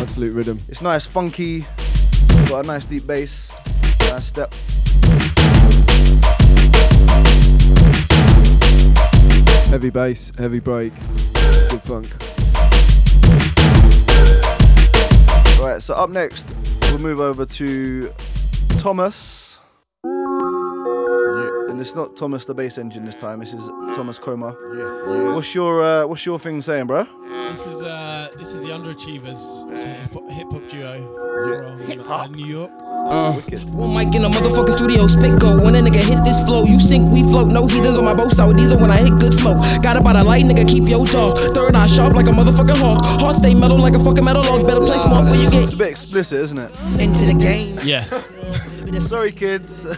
Absolute 0.00 0.32
rhythm. 0.32 0.58
It's 0.70 0.80
nice, 0.80 1.04
funky, 1.04 1.66
got 2.48 2.64
a 2.64 2.66
nice 2.66 2.86
deep 2.86 3.06
bass, 3.06 3.52
nice 4.08 4.24
step. 4.24 4.54
Heavy 9.66 9.90
bass, 9.90 10.32
heavy 10.38 10.60
break, 10.60 10.94
good 11.68 11.82
funk. 11.82 12.10
Right, 15.60 15.82
so 15.82 15.92
up 15.94 16.08
next, 16.08 16.54
we'll 16.84 17.00
move 17.00 17.20
over 17.20 17.44
to 17.44 18.14
Thomas. 18.78 19.47
And 21.78 21.86
it's 21.86 21.94
not 21.94 22.16
Thomas 22.16 22.44
the 22.44 22.54
bass 22.54 22.76
engine 22.76 23.04
this 23.04 23.14
time. 23.14 23.38
This 23.38 23.54
is 23.54 23.64
Thomas 23.94 24.18
Coma. 24.18 24.56
Yeah, 24.74 25.32
What's 25.32 25.54
your 25.54 25.84
uh, 25.84 26.06
What's 26.08 26.26
your 26.26 26.40
thing 26.40 26.60
saying, 26.60 26.88
bro? 26.88 27.06
This 27.50 27.66
is 27.66 27.84
uh, 27.84 28.30
this 28.36 28.52
is 28.52 28.62
the 28.64 28.70
Underachievers, 28.70 29.38
hip 29.78 30.12
hop, 30.12 30.28
hip 30.28 30.48
hop 30.50 30.68
duo 30.68 32.02
from 32.02 32.10
uh, 32.10 32.26
New 32.34 32.46
York. 32.46 32.72
Uh, 32.82 33.34
one 33.78 33.94
mic 33.94 34.12
in 34.12 34.24
a 34.24 34.28
motherfucking 34.28 34.76
studio, 34.76 35.06
spit 35.06 35.38
go. 35.38 35.62
When 35.62 35.76
a 35.76 35.78
nigga 35.78 36.02
hit 36.02 36.20
this 36.24 36.40
flow, 36.40 36.64
you 36.64 36.80
sink, 36.80 37.12
we 37.12 37.22
float. 37.22 37.52
No 37.52 37.68
heaters 37.68 37.94
on 37.94 38.04
my 38.04 38.12
boat, 38.16 38.32
sour 38.32 38.52
diesel 38.54 38.80
when 38.80 38.90
I 38.90 38.96
hit 38.96 39.14
good 39.16 39.32
smoke. 39.32 39.58
Got 39.80 39.96
about 39.96 40.16
a 40.16 40.24
light, 40.24 40.46
nigga, 40.46 40.68
keep 40.68 40.88
your 40.88 41.06
jaw. 41.06 41.30
Third 41.54 41.76
eye 41.76 41.86
sharp 41.86 42.14
like 42.14 42.26
a 42.26 42.32
motherfucking 42.32 42.76
hawk. 42.76 43.04
Heart 43.04 43.36
stay 43.36 43.54
metal 43.54 43.78
like 43.78 43.94
a 43.94 44.02
fucking 44.02 44.24
metal 44.24 44.42
log. 44.42 44.64
Better 44.66 44.80
place 44.80 45.06
more 45.06 45.22
where 45.22 45.36
you 45.36 45.48
get 45.48 45.62
It's 45.62 45.74
a 45.74 45.76
bit 45.76 45.90
explicit, 45.90 46.40
isn't 46.40 46.58
it? 46.58 46.72
into 46.98 47.24
the 47.24 47.34
game. 47.34 47.78
Yes. 47.84 48.37
Sorry, 49.08 49.32
kids. 49.32 49.84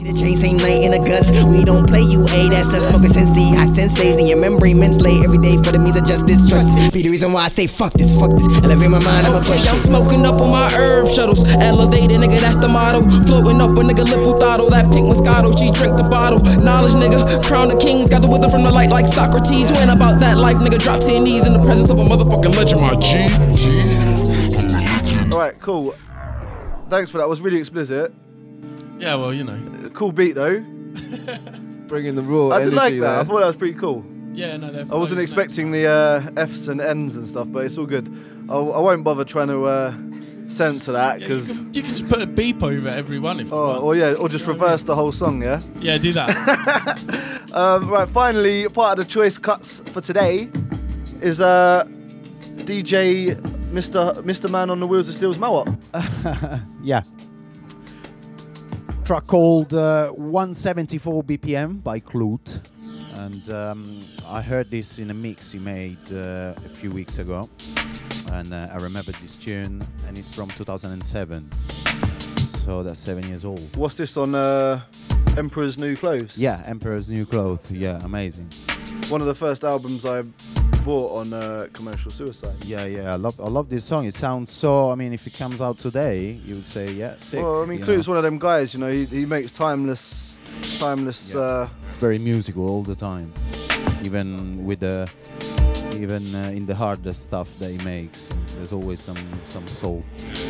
The 0.00 0.16
chain 0.16 0.34
same 0.34 0.56
night 0.56 0.82
in 0.82 0.90
the 0.90 0.98
guts. 0.98 1.30
We 1.46 1.62
don't 1.62 1.86
play 1.86 2.00
you, 2.00 2.24
A. 2.24 2.48
That's 2.48 2.72
a 2.72 2.80
smoker 2.88 3.12
sensei. 3.12 3.54
High 3.54 3.68
senseis 3.68 4.18
in 4.18 4.26
your 4.26 4.40
memory 4.40 4.72
mentally 4.72 5.22
every 5.22 5.38
day 5.38 5.56
for 5.60 5.70
the 5.70 5.78
means 5.78 5.94
of 5.94 6.06
just 6.06 6.26
distrust. 6.26 6.72
Be 6.92 7.02
the 7.02 7.10
reason 7.10 7.32
why 7.32 7.44
I 7.44 7.48
say 7.48 7.66
fuck 7.66 7.92
this, 7.92 8.14
fuck 8.18 8.32
this. 8.32 8.46
Elevate 8.64 8.90
my 8.90 8.98
mind, 8.98 9.26
I'ma 9.26 9.38
push 9.44 9.68
I'm 9.68 9.76
smoking 9.76 10.24
up 10.24 10.40
on 10.40 10.50
my 10.50 10.72
herb 10.72 11.06
shuttles. 11.08 11.44
Elevate 11.46 12.10
Elevated, 12.10 12.20
nigga, 12.20 12.40
that's 12.40 12.56
the 12.56 12.68
motto. 12.68 13.02
Floating 13.28 13.60
up 13.60 13.70
a 13.76 13.82
nigga 13.84 14.04
lip 14.08 14.20
with 14.24 14.40
throttle. 14.40 14.70
That 14.70 14.90
pink 14.90 15.06
Moscato, 15.06 15.52
she 15.56 15.70
drink 15.70 15.96
the 15.96 16.04
bottle. 16.04 16.40
Knowledge, 16.58 16.94
nigga. 16.96 17.44
Crown 17.44 17.70
of 17.70 17.78
kings. 17.78 18.10
Got 18.10 18.22
the 18.22 18.28
wisdom 18.28 18.50
from 18.50 18.62
the 18.64 18.70
light 18.70 18.90
like 18.90 19.06
Socrates. 19.06 19.70
Went 19.72 19.90
about 19.90 20.18
that 20.20 20.38
life, 20.38 20.56
nigga. 20.58 20.78
Drop 20.82 21.00
to 21.00 21.12
your 21.12 21.22
knees 21.22 21.46
in 21.46 21.52
the 21.52 21.62
presence 21.62 21.90
of 21.90 21.98
a 21.98 22.04
motherfucking 22.04 22.56
legend, 22.56 22.80
my 22.80 22.94
G. 22.98 23.28
G. 23.54 25.30
All 25.32 25.38
right, 25.38 25.58
cool. 25.60 25.94
Thanks 26.90 27.10
for 27.10 27.18
that. 27.18 27.24
It 27.24 27.28
was 27.28 27.40
really 27.40 27.58
explicit. 27.58 28.12
Yeah, 28.98 29.14
well, 29.14 29.32
you 29.32 29.44
know. 29.44 29.90
Cool 29.94 30.12
beat 30.12 30.32
though. 30.32 30.60
Bringing 31.86 32.14
the 32.16 32.22
raw 32.22 32.50
I 32.50 32.64
did 32.64 32.74
energy 32.74 32.76
like 32.76 32.94
that. 32.94 33.00
there. 33.00 33.18
I 33.20 33.24
thought 33.24 33.40
that 33.40 33.46
was 33.46 33.56
pretty 33.56 33.74
cool. 33.78 34.04
Yeah, 34.32 34.56
no, 34.56 34.70
they're 34.70 34.82
I 34.90 34.94
wasn't 34.96 35.20
expecting 35.20 35.70
the 35.72 35.86
uh, 35.88 36.46
Fs 36.46 36.68
and 36.68 36.80
Ns 36.80 37.16
and 37.16 37.26
stuff, 37.28 37.48
but 37.50 37.64
it's 37.64 37.76
all 37.78 37.86
good. 37.86 38.08
I'll, 38.48 38.72
I 38.72 38.78
won't 38.78 39.02
bother 39.02 39.24
trying 39.24 39.48
to 39.48 39.64
uh, 39.64 39.94
censor 40.48 40.92
that 40.92 41.18
because. 41.20 41.58
You 41.58 41.82
can 41.82 41.90
just 41.90 42.08
put 42.08 42.22
a 42.22 42.26
beep 42.26 42.62
over 42.62 42.88
every 42.88 43.18
one 43.18 43.40
if 43.40 43.48
you 43.48 43.54
Oh, 43.54 43.72
want. 43.72 43.82
or 43.82 43.96
yeah, 43.96 44.12
or 44.14 44.28
just 44.28 44.46
reverse 44.46 44.82
the 44.84 44.94
whole 44.94 45.10
song, 45.12 45.42
yeah. 45.42 45.60
Yeah, 45.80 45.98
do 45.98 46.12
that. 46.12 47.26
Um, 47.52 47.88
right, 47.90 48.08
finally, 48.08 48.68
part 48.68 48.96
of 49.00 49.04
the 49.06 49.10
choice 49.10 49.36
cuts 49.36 49.80
for 49.90 50.00
today 50.00 50.48
is 51.20 51.40
uh, 51.40 51.84
DJ 52.64 53.34
Mr. 53.70 54.12
Mr. 54.24 54.50
Man 54.50 54.68
on 54.68 54.80
the 54.80 54.86
Wheels 54.86 55.08
of 55.08 55.14
Steel's 55.14 55.38
Mawok. 55.38 55.68
yeah. 56.82 57.02
Track 59.04 59.28
called 59.28 59.72
uh, 59.74 60.08
174 60.08 61.22
BPM 61.22 61.80
by 61.80 62.00
Clute. 62.00 62.60
and 63.18 63.48
um, 63.50 64.00
I 64.26 64.42
heard 64.42 64.70
this 64.70 64.98
in 64.98 65.10
a 65.10 65.14
mix 65.14 65.52
he 65.52 65.60
made 65.60 65.98
uh, 66.12 66.54
a 66.56 66.68
few 66.68 66.90
weeks 66.90 67.20
ago, 67.20 67.48
and 68.32 68.52
uh, 68.52 68.68
I 68.72 68.76
remember 68.82 69.12
this 69.12 69.36
tune, 69.36 69.86
and 70.08 70.18
it's 70.18 70.34
from 70.34 70.48
2007, 70.50 71.48
so 72.64 72.82
that's 72.82 72.98
seven 72.98 73.26
years 73.28 73.44
old. 73.44 73.76
What's 73.76 73.94
this 73.94 74.16
on 74.16 74.34
uh, 74.34 74.80
Emperor's 75.36 75.78
New 75.78 75.96
Clothes? 75.96 76.36
Yeah, 76.36 76.60
Emperor's 76.66 77.08
New 77.08 77.24
Clothes. 77.24 77.70
Yeah, 77.70 78.00
amazing. 78.02 78.48
One 79.10 79.20
of 79.20 79.28
the 79.28 79.34
first 79.34 79.62
albums 79.62 80.04
I 80.04 80.22
bought 80.84 81.12
on 81.16 81.32
uh, 81.32 81.66
Commercial 81.72 82.10
Suicide. 82.10 82.54
Yeah, 82.64 82.84
yeah, 82.84 83.12
I 83.12 83.16
love, 83.16 83.38
I 83.40 83.48
love 83.48 83.68
this 83.68 83.84
song. 83.84 84.06
It 84.06 84.14
sounds 84.14 84.50
so. 84.50 84.90
I 84.90 84.94
mean, 84.94 85.12
if 85.12 85.26
it 85.26 85.34
comes 85.34 85.60
out 85.60 85.78
today, 85.78 86.32
you 86.44 86.54
would 86.56 86.66
say, 86.66 86.90
yeah, 86.92 87.14
sick. 87.18 87.40
Well, 87.42 87.62
I 87.62 87.66
mean, 87.66 87.80
Clute's 87.82 88.06
know. 88.06 88.12
one 88.12 88.18
of 88.18 88.24
them 88.24 88.38
guys. 88.38 88.74
You 88.74 88.80
know, 88.80 88.90
he, 88.90 89.04
he 89.04 89.26
makes 89.26 89.52
timeless, 89.52 90.36
timeless. 90.78 91.34
Uh, 91.34 91.68
It's 91.86 91.96
very 91.96 92.18
musical 92.18 92.68
all 92.68 92.82
the 92.82 92.94
time, 92.94 93.32
even 94.04 94.64
with 94.64 94.80
the, 94.80 95.08
even 95.96 96.34
uh, 96.34 96.48
in 96.54 96.66
the 96.66 96.74
hardest 96.74 97.22
stuff 97.22 97.48
that 97.58 97.70
he 97.70 97.78
makes. 97.84 98.28
There's 98.56 98.72
always 98.72 99.00
some 99.00 99.18
some 99.48 99.66
soul. 99.66 100.02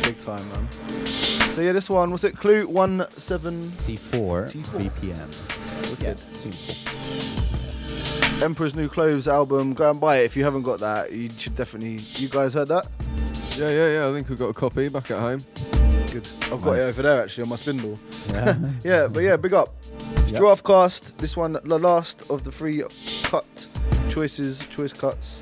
big 0.03 0.19
time, 0.19 0.47
man. 0.53 0.67
So 1.55 1.61
yeah, 1.61 1.73
this 1.73 1.89
one 1.89 2.11
was 2.11 2.23
it 2.23 2.35
Clute 2.35 2.65
one 2.67 3.05
seven 3.11 3.71
T4 3.85 4.51
T4. 4.51 4.81
BPM. 4.81 6.01
Yeah, 6.03 6.15
simple. 6.15 6.75
Emperor's 8.41 8.75
New 8.75 8.87
Clothes 8.89 9.27
album. 9.27 9.73
Go 9.73 9.91
and 9.91 9.99
buy 9.99 10.17
it 10.17 10.25
if 10.25 10.35
you 10.35 10.43
haven't 10.43 10.63
got 10.63 10.79
that. 10.79 11.11
You 11.11 11.29
should 11.37 11.55
definitely. 11.55 11.99
You 12.15 12.27
guys 12.27 12.53
heard 12.53 12.69
that? 12.69 12.87
Yeah, 13.57 13.69
yeah, 13.69 13.93
yeah. 13.93 14.09
I 14.09 14.13
think 14.13 14.31
I've 14.31 14.39
got 14.39 14.47
a 14.47 14.53
copy 14.53 14.89
back 14.89 15.11
at 15.11 15.19
home. 15.19 15.41
Good. 16.11 16.27
I've 16.51 16.61
got 16.61 16.77
it 16.77 16.81
over 16.81 17.01
there 17.03 17.21
actually 17.21 17.43
on 17.43 17.49
my 17.49 17.55
spindle. 17.55 17.97
Yeah. 18.29 18.57
yeah, 18.83 19.07
but 19.07 19.19
yeah, 19.19 19.35
big 19.37 19.53
up. 19.53 19.73
It's 19.81 20.31
Yep. 20.31 20.39
Giraffe 20.39 20.63
Cast. 20.63 21.17
This 21.19 21.37
one, 21.37 21.57
the 21.63 21.77
last 21.79 22.29
of 22.31 22.43
the 22.43 22.51
three 22.51 22.83
cut 23.23 23.67
choices, 24.09 24.65
choice 24.69 24.93
cuts. 24.93 25.41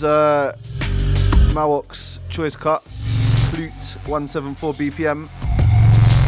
Podcast. 0.00 0.04
Uh, 0.04 0.52
Mawok's 1.54 2.20
choice 2.28 2.56
cut, 2.56 2.84
Clute 3.50 3.96
174 4.08 4.74
BPM, 4.74 5.28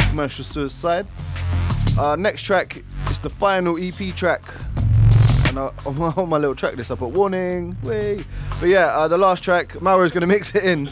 Commercial 0.09 0.45
Suicide. 0.45 1.07
Uh, 1.99 2.17
next 2.17 2.43
track 2.43 2.83
is 3.11 3.19
the 3.19 3.31
final 3.31 3.77
EP 3.79 4.15
track. 4.15 4.43
And 5.47 5.59
uh, 5.59 5.71
on, 5.87 5.99
my, 5.99 6.13
on 6.17 6.29
my 6.29 6.39
little 6.39 6.55
track 6.55 6.77
list, 6.77 6.91
I 6.91 6.97
put 6.97 7.11
warning, 7.11 7.77
wait. 7.83 8.25
But 8.61 8.69
yeah, 8.69 8.87
uh, 8.87 9.09
the 9.09 9.19
last 9.19 9.43
track, 9.43 9.81
Mauro's 9.81 10.13
gonna 10.13 10.27
mix 10.27 10.55
it 10.55 10.65
in. 10.65 10.91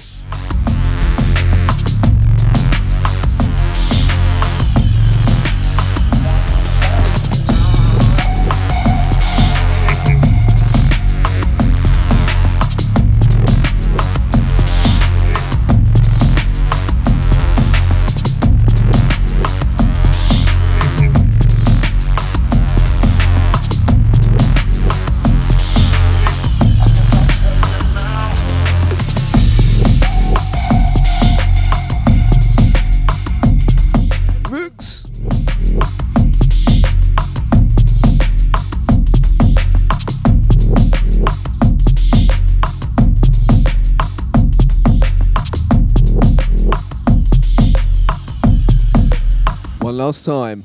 Last 50.10 50.24
time. 50.24 50.64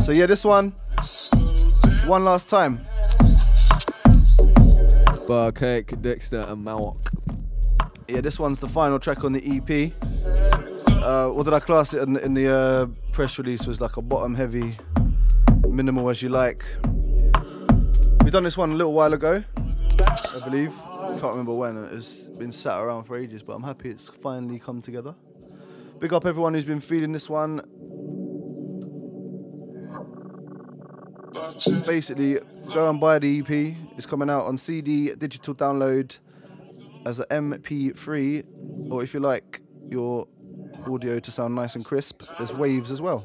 So 0.00 0.10
yeah, 0.10 0.24
this 0.24 0.42
one, 0.42 0.70
one 2.06 2.24
last 2.24 2.48
time. 2.48 2.78
Archaic, 5.28 6.00
Dexter, 6.00 6.46
and 6.48 6.64
Mawok. 6.64 7.06
Yeah, 8.08 8.22
this 8.22 8.40
one's 8.40 8.58
the 8.58 8.68
final 8.68 8.98
track 8.98 9.22
on 9.24 9.34
the 9.34 9.42
EP. 9.44 9.92
Uh, 11.04 11.28
what 11.28 11.44
did 11.44 11.52
I 11.52 11.60
class 11.60 11.92
it 11.92 12.02
in, 12.02 12.16
in 12.20 12.32
the 12.32 12.48
uh, 12.48 12.86
press 13.12 13.36
release? 13.36 13.66
Was 13.66 13.82
like 13.82 13.98
a 13.98 14.02
bottom 14.02 14.34
heavy, 14.34 14.78
minimal 15.68 16.08
as 16.08 16.22
you 16.22 16.30
like. 16.30 16.64
We 18.24 18.30
done 18.30 18.44
this 18.44 18.56
one 18.56 18.72
a 18.72 18.76
little 18.76 18.94
while 18.94 19.12
ago, 19.12 19.44
I 20.00 20.40
believe. 20.42 20.72
Can't 21.20 21.22
remember 21.22 21.52
when. 21.52 21.76
It's 21.92 22.16
been 22.16 22.50
sat 22.50 22.80
around 22.80 23.04
for 23.04 23.18
ages, 23.18 23.42
but 23.42 23.52
I'm 23.52 23.62
happy 23.62 23.90
it's 23.90 24.08
finally 24.08 24.58
come 24.58 24.80
together. 24.80 25.14
Big 26.02 26.12
up 26.12 26.26
everyone 26.26 26.52
who's 26.52 26.64
been 26.64 26.80
feeling 26.80 27.12
this 27.12 27.30
one. 27.30 27.60
Basically, 31.86 32.38
go 32.74 32.90
and 32.90 33.00
buy 33.00 33.20
the 33.20 33.38
EP. 33.38 33.48
It's 33.96 34.04
coming 34.04 34.28
out 34.28 34.46
on 34.46 34.58
CD, 34.58 35.14
digital 35.14 35.54
download, 35.54 36.18
as 37.06 37.20
an 37.20 37.52
MP3, 37.52 38.44
or 38.90 39.04
if 39.04 39.14
you 39.14 39.20
like 39.20 39.62
your 39.88 40.26
audio 40.88 41.20
to 41.20 41.30
sound 41.30 41.54
nice 41.54 41.76
and 41.76 41.84
crisp, 41.84 42.24
there's 42.36 42.52
waves 42.52 42.90
as 42.90 43.00
well. 43.00 43.24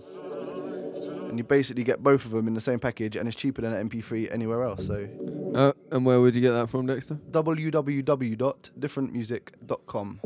And 1.29 1.39
you 1.39 1.43
basically 1.43 1.83
get 1.83 2.03
both 2.03 2.25
of 2.25 2.31
them 2.31 2.47
in 2.47 2.53
the 2.53 2.61
same 2.61 2.79
package, 2.79 3.15
and 3.15 3.27
it's 3.27 3.35
cheaper 3.35 3.63
than 3.63 3.73
an 3.73 3.89
MP3 3.89 4.31
anywhere 4.31 4.61
else. 4.61 4.85
So 4.85 5.07
Uh, 5.55 5.73
and 5.91 6.05
where 6.05 6.21
would 6.21 6.35
you 6.35 6.41
get 6.41 6.51
that 6.51 6.69
from, 6.69 6.85
Dexter? 6.85 7.15
www.differentmusic.com. 7.31 10.19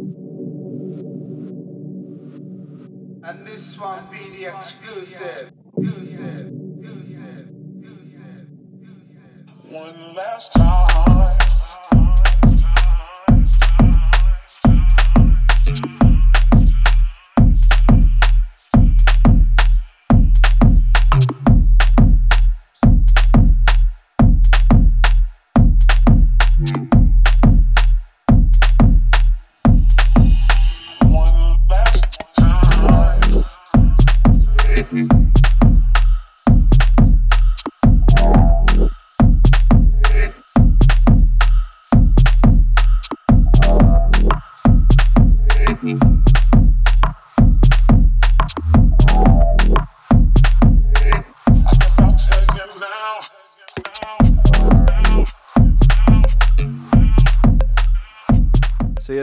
this 3.62 3.80
one 3.80 4.04
be 4.10 4.18
the 4.18 4.52
exclusive. 4.56 5.52
Exclusive. 5.78 6.52
Exclusive. 6.82 7.48
One 9.70 10.16
last 10.16 10.54
time. 10.54 11.41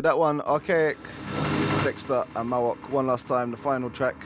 That 0.09 0.19
one, 0.19 0.41
Archaic, 0.41 0.97
Dexter, 1.85 2.25
and 2.35 2.51
Mawok. 2.51 2.89
One 2.89 3.07
last 3.07 3.27
time, 3.27 3.51
the 3.51 3.59
final 3.59 3.91
track 3.91 4.17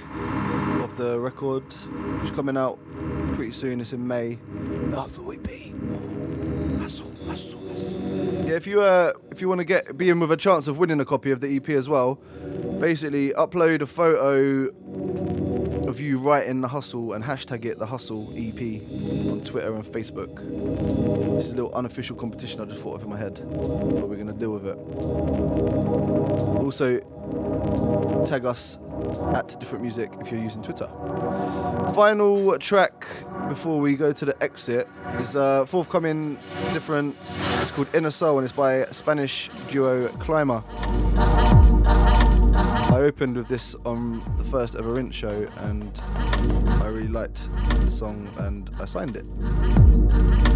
of 0.81 0.97
the 0.97 1.19
record, 1.19 1.65
which 1.65 2.31
is 2.31 2.31
coming 2.31 2.57
out 2.57 2.79
pretty 3.33 3.51
soon. 3.51 3.81
It's 3.81 3.93
in 3.93 4.07
May. 4.07 4.39
That's 4.93 5.19
the 5.19 5.29
EP. 5.33 5.51
Yeah, 8.47 8.55
if 8.55 8.69
you 8.69 8.81
uh, 8.81 9.15
if 9.33 9.41
you 9.41 9.49
want 9.49 9.59
to 9.59 9.65
get 9.65 9.97
be 9.99 10.09
in 10.09 10.21
with 10.21 10.31
a 10.31 10.37
chance 10.37 10.69
of 10.69 10.79
winning 10.79 11.01
a 11.01 11.05
copy 11.05 11.33
of 11.33 11.41
the 11.41 11.57
EP 11.57 11.71
as 11.71 11.89
well, 11.89 12.21
basically 12.79 13.31
upload 13.31 13.83
a 13.83 13.87
photo 13.87 14.71
of 15.93 16.01
you 16.01 16.17
writing 16.17 16.63
the 16.63 16.69
hustle 16.69 17.13
and 17.13 17.23
hashtag 17.23 17.67
it 17.67 17.79
the 17.79 17.85
hustle 17.85 18.33
EP 18.35 18.81
on 19.31 19.43
Twitter 19.45 19.75
and 19.75 19.85
Facebook. 19.85 20.37
This 21.35 21.45
is 21.45 21.53
a 21.53 21.57
little 21.57 21.75
unofficial 21.75 22.17
competition 22.17 22.63
I 22.63 22.65
just 22.65 22.81
thought 22.81 22.95
of 22.95 23.03
in 23.03 23.11
my 23.11 23.19
head, 23.19 23.35
but 23.45 24.09
we're 24.09 24.17
gonna 24.17 24.33
deal 24.33 24.53
with 24.53 24.65
it. 24.65 24.79
Also, 26.57 26.99
tag 28.25 28.47
us 28.47 28.79
at 29.35 29.55
different 29.61 29.83
music 29.83 30.11
if 30.19 30.33
you're 30.33 30.43
using 30.43 30.63
Twitter. 30.63 30.89
Final 31.95 32.59
track 32.59 33.07
before 33.51 33.79
we 33.79 33.95
go 33.95 34.13
to 34.13 34.25
the 34.25 34.43
exit 34.43 34.89
is 35.21 35.37
uh, 35.37 35.67
forthcoming 35.67 36.39
different. 36.73 37.15
It's 37.61 37.71
called 37.71 37.95
Inner 37.95 38.11
Soul 38.11 38.39
and 38.39 38.47
it's 38.47 38.57
by 38.57 38.87
Spanish 38.87 39.51
duo 39.71 40.09
Climber. 40.09 40.65
Opened 43.03 43.37
with 43.37 43.49
this 43.49 43.75
on 43.85 44.23
the 44.39 44.45
first 44.45 44.77
ever 44.77 44.97
Int 45.01 45.13
show 45.13 45.49
and 45.57 45.91
I 46.81 46.87
really 46.87 47.09
liked 47.09 47.53
the 47.53 47.91
song 47.91 48.33
and 48.39 48.71
I 48.81 48.85
signed 48.85 49.17
it. 49.17 49.25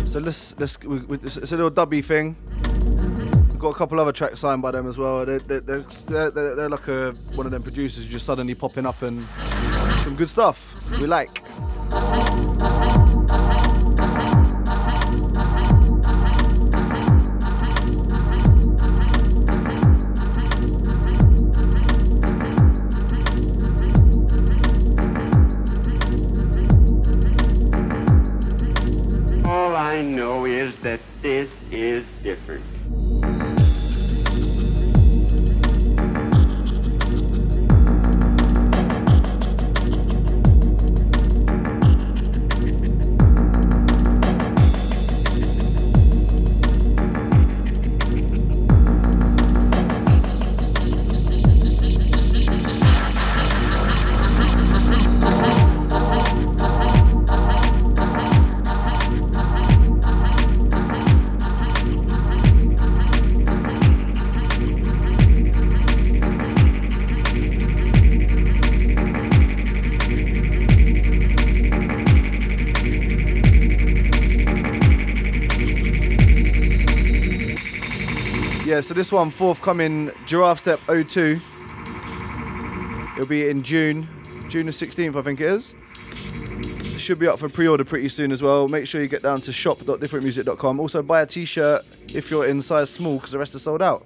So 0.08 0.20
let's 0.20 0.56
let's 0.56 0.78
we, 0.84 1.00
we, 1.00 1.16
it's 1.16 1.36
a 1.36 1.56
little 1.56 1.72
dubby 1.72 2.04
thing. 2.04 2.36
We've 3.50 3.58
got 3.58 3.70
a 3.70 3.74
couple 3.74 3.98
other 3.98 4.12
tracks 4.12 4.40
signed 4.40 4.62
by 4.62 4.70
them 4.70 4.88
as 4.88 4.96
well. 4.96 5.26
They're, 5.26 5.40
they're, 5.40 5.60
they're, 5.60 6.30
they're, 6.30 6.54
they're 6.54 6.68
like 6.68 6.86
a, 6.86 7.12
one 7.34 7.46
of 7.46 7.52
them 7.52 7.64
producers 7.64 8.04
just 8.04 8.26
suddenly 8.26 8.54
popping 8.54 8.86
up 8.86 9.02
and 9.02 9.26
some 10.04 10.14
good 10.14 10.30
stuff 10.30 10.76
we 11.00 11.08
like. 11.08 11.42
This 31.36 31.52
is 31.70 32.06
different. 32.22 32.75
Yeah, 78.76 78.82
so 78.82 78.92
this 78.92 79.10
one 79.10 79.30
forthcoming 79.30 80.12
Giraffe 80.26 80.58
Step 80.58 80.78
02. 80.86 81.40
It'll 83.14 83.26
be 83.26 83.48
in 83.48 83.62
June, 83.62 84.06
June 84.50 84.66
the 84.66 84.72
16th, 84.72 85.16
I 85.16 85.22
think 85.22 85.40
it 85.40 85.46
is. 85.46 85.74
It 86.94 87.00
should 87.00 87.18
be 87.18 87.26
up 87.26 87.38
for 87.38 87.48
pre-order 87.48 87.86
pretty 87.86 88.10
soon 88.10 88.32
as 88.32 88.42
well. 88.42 88.68
Make 88.68 88.86
sure 88.86 89.00
you 89.00 89.08
get 89.08 89.22
down 89.22 89.40
to 89.40 89.50
shop.differentmusic.com. 89.50 90.78
Also 90.78 91.00
buy 91.00 91.22
a 91.22 91.26
t-shirt 91.26 91.86
if 92.14 92.30
you're 92.30 92.46
in 92.46 92.60
size 92.60 92.90
small 92.90 93.14
because 93.14 93.30
the 93.30 93.38
rest 93.38 93.54
are 93.54 93.60
sold 93.60 93.80
out. 93.80 94.04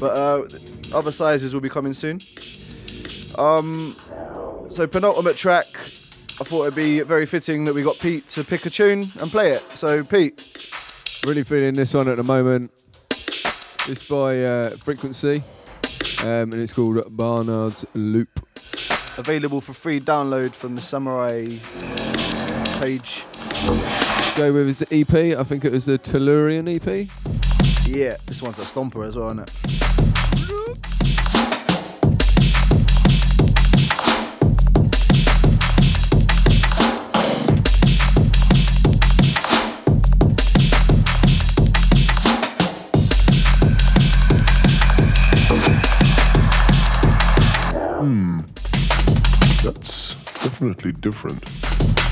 But 0.00 0.16
uh, 0.16 0.48
other 0.92 1.12
sizes 1.12 1.54
will 1.54 1.60
be 1.60 1.70
coming 1.70 1.92
soon. 1.92 2.18
Um, 3.38 3.94
so 4.70 4.88
penultimate 4.88 5.36
track. 5.36 5.68
I 5.68 6.42
thought 6.42 6.62
it'd 6.62 6.74
be 6.74 7.02
very 7.02 7.26
fitting 7.26 7.62
that 7.62 7.76
we 7.76 7.84
got 7.84 7.96
Pete 8.00 8.28
to 8.30 8.42
pick 8.42 8.66
a 8.66 8.70
tune 8.70 9.06
and 9.20 9.30
play 9.30 9.52
it. 9.52 9.62
So 9.76 10.02
Pete, 10.02 10.40
Really 11.24 11.44
feeling 11.44 11.74
this 11.74 11.94
one 11.94 12.08
at 12.08 12.16
the 12.16 12.24
moment. 12.24 12.72
It's 13.90 14.06
by 14.06 14.44
uh, 14.44 14.70
Frequency, 14.76 15.42
um, 16.22 16.52
and 16.52 16.54
it's 16.54 16.72
called 16.72 17.02
Barnard's 17.16 17.84
Loop. 17.92 18.28
available 19.18 19.60
for 19.60 19.72
free 19.72 19.98
download 19.98 20.52
from 20.52 20.76
the 20.76 20.80
Samurai 20.80 21.46
page. 22.80 23.24
Go 24.36 24.52
with 24.52 24.68
his 24.68 24.82
EP. 24.92 25.36
I 25.36 25.42
think 25.42 25.64
it 25.64 25.72
was 25.72 25.86
the 25.86 25.98
Tellurian 25.98 26.68
EP. 26.68 27.08
Yeah, 27.88 28.16
this 28.26 28.40
one's 28.40 28.60
a 28.60 28.62
stomper 28.62 29.04
as 29.04 29.16
well, 29.16 29.30
isn't 29.30 29.40
it? 29.40 29.89
Definitely 50.42 50.92
different. 50.92 52.09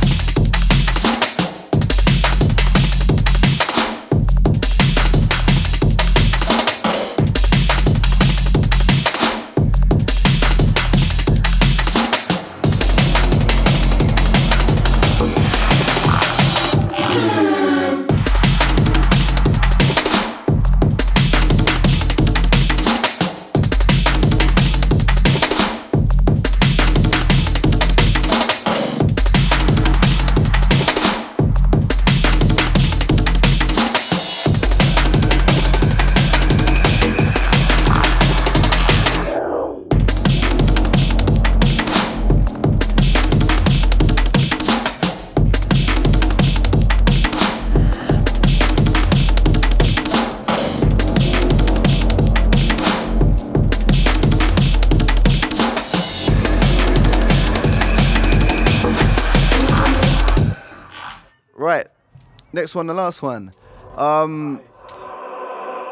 Next 62.59 62.75
one, 62.75 62.87
the 62.87 62.95
last 62.95 63.23
one. 63.23 63.53
Um, 63.97 64.61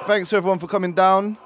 thanks 0.05 0.31
to 0.31 0.37
everyone 0.37 0.59
for 0.59 0.67
coming 0.67 0.93
down. 0.93 1.37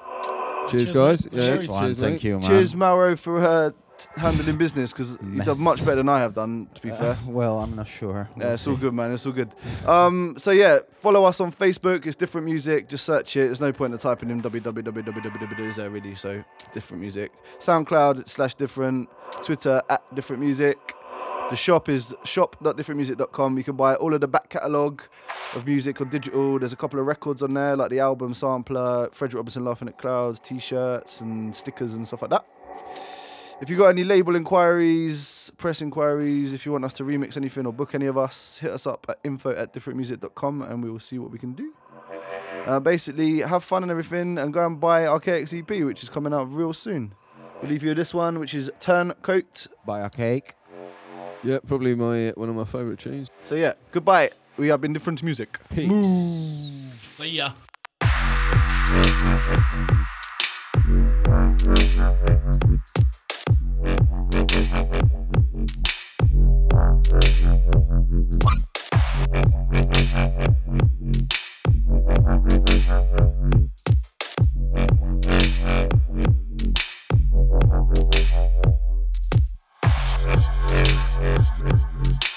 Cheers, 0.68 0.90
guys. 0.90 1.24
mate. 1.24 1.42
Cheers, 1.42 1.68
man. 1.68 1.80
cheers, 1.80 2.00
Thank 2.00 2.24
you, 2.24 2.38
man. 2.38 2.48
Cheers, 2.48 2.74
Mauro, 2.74 3.16
for 3.16 3.44
uh, 3.44 3.70
t- 3.98 4.06
handling 4.16 4.56
business 4.56 4.92
because 4.92 5.18
you've 5.22 5.44
done 5.44 5.60
much 5.60 5.80
better 5.80 5.96
than 5.96 6.08
I 6.08 6.20
have 6.20 6.34
done. 6.34 6.68
To 6.74 6.80
be 6.80 6.90
fair. 6.90 7.12
Uh, 7.12 7.16
well, 7.26 7.58
I'm 7.58 7.74
not 7.74 7.88
sure. 7.88 8.28
Yeah, 8.38 8.54
it's 8.54 8.66
all 8.66 8.76
good, 8.76 8.94
man. 8.94 9.12
It's 9.12 9.26
all 9.26 9.32
good. 9.32 9.50
Um, 9.86 10.34
so 10.38 10.52
yeah, 10.52 10.78
follow 10.96 11.24
us 11.24 11.40
on 11.40 11.52
Facebook. 11.52 12.06
It's 12.06 12.16
different 12.16 12.46
music. 12.46 12.88
Just 12.88 13.04
search 13.04 13.36
it. 13.36 13.46
There's 13.46 13.60
no 13.60 13.72
point 13.72 13.92
in 13.92 13.98
typing 13.98 14.30
in 14.30 14.40
www. 14.42 15.60
Is 15.66 15.76
there 15.76 15.90
really? 15.90 16.14
So 16.14 16.40
different 16.72 17.00
music. 17.00 17.32
SoundCloud 17.58 18.28
slash 18.28 18.54
different. 18.54 19.08
Twitter 19.42 19.82
at 19.88 20.02
different 20.14 20.40
music. 20.42 20.94
The 21.50 21.56
shop 21.56 21.88
is 21.88 22.14
shop.differentmusic.com. 22.22 23.58
You 23.58 23.64
can 23.64 23.74
buy 23.74 23.96
all 23.96 24.14
of 24.14 24.20
the 24.20 24.28
back 24.28 24.50
catalogue 24.50 25.02
of 25.56 25.66
music 25.66 26.00
on 26.00 26.08
digital. 26.08 26.60
There's 26.60 26.72
a 26.72 26.76
couple 26.76 27.00
of 27.00 27.06
records 27.06 27.42
on 27.42 27.54
there, 27.54 27.74
like 27.74 27.90
the 27.90 27.98
album 27.98 28.34
sampler, 28.34 29.08
Frederick 29.10 29.38
Robinson 29.38 29.64
Laughing 29.64 29.88
at 29.88 29.98
Clouds, 29.98 30.38
t-shirts 30.38 31.20
and 31.20 31.54
stickers 31.54 31.94
and 31.94 32.06
stuff 32.06 32.22
like 32.22 32.30
that. 32.30 32.46
If 33.60 33.68
you've 33.68 33.80
got 33.80 33.88
any 33.88 34.04
label 34.04 34.36
inquiries, 34.36 35.50
press 35.56 35.82
inquiries, 35.82 36.52
if 36.52 36.64
you 36.64 36.70
want 36.70 36.84
us 36.84 36.92
to 36.94 37.02
remix 37.02 37.36
anything 37.36 37.66
or 37.66 37.72
book 37.72 37.96
any 37.96 38.06
of 38.06 38.16
us, 38.16 38.58
hit 38.58 38.70
us 38.70 38.86
up 38.86 39.04
at 39.08 39.18
info 39.24 39.50
at 39.50 39.74
differentmusic.com 39.74 40.62
and 40.62 40.84
we 40.84 40.90
will 40.90 41.00
see 41.00 41.18
what 41.18 41.32
we 41.32 41.38
can 41.38 41.54
do. 41.54 41.74
Uh, 42.64 42.78
basically, 42.78 43.40
have 43.40 43.64
fun 43.64 43.82
and 43.82 43.90
everything 43.90 44.38
and 44.38 44.54
go 44.54 44.64
and 44.64 44.78
buy 44.78 45.04
Archaic 45.04 45.52
EP, 45.52 45.68
which 45.82 46.04
is 46.04 46.08
coming 46.08 46.32
out 46.32 46.52
real 46.52 46.72
soon. 46.72 47.12
We'll 47.60 47.72
leave 47.72 47.82
you 47.82 47.88
with 47.88 47.98
this 47.98 48.14
one, 48.14 48.38
which 48.38 48.54
is 48.54 48.70
Turncoat 48.80 49.66
by 49.84 50.00
Archaic. 50.00 50.54
Yeah, 51.42 51.58
probably 51.66 51.94
my 51.94 52.28
uh, 52.28 52.32
one 52.34 52.50
of 52.50 52.54
my 52.54 52.64
favourite 52.64 52.98
tunes. 52.98 53.30
So 53.44 53.54
yeah, 53.54 53.72
goodbye. 53.92 54.30
We 54.58 54.68
have 54.68 54.80
been 54.80 54.92
different 54.92 55.22
music. 55.22 55.58
Peace. 55.70 56.76
See 57.16 57.28
ya. 57.28 57.52
Was 77.32 78.66
that 78.66 78.89
Thank 80.22 82.14
you. 82.24 82.29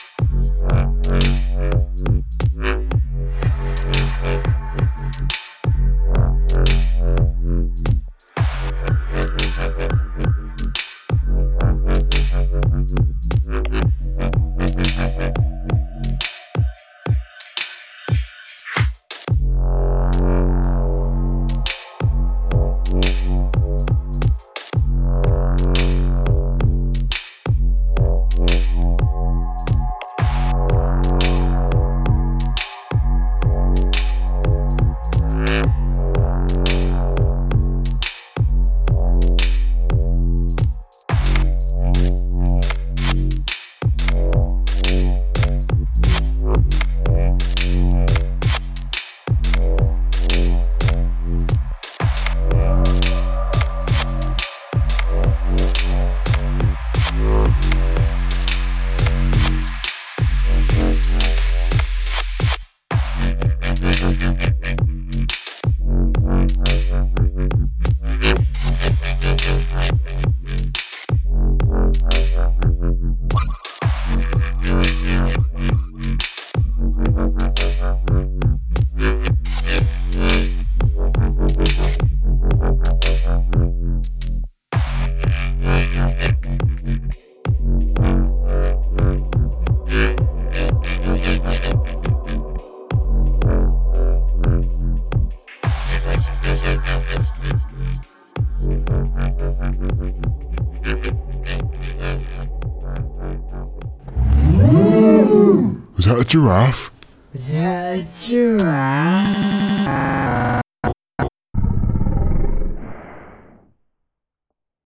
A 106.19 106.23
giraffe? 106.23 106.92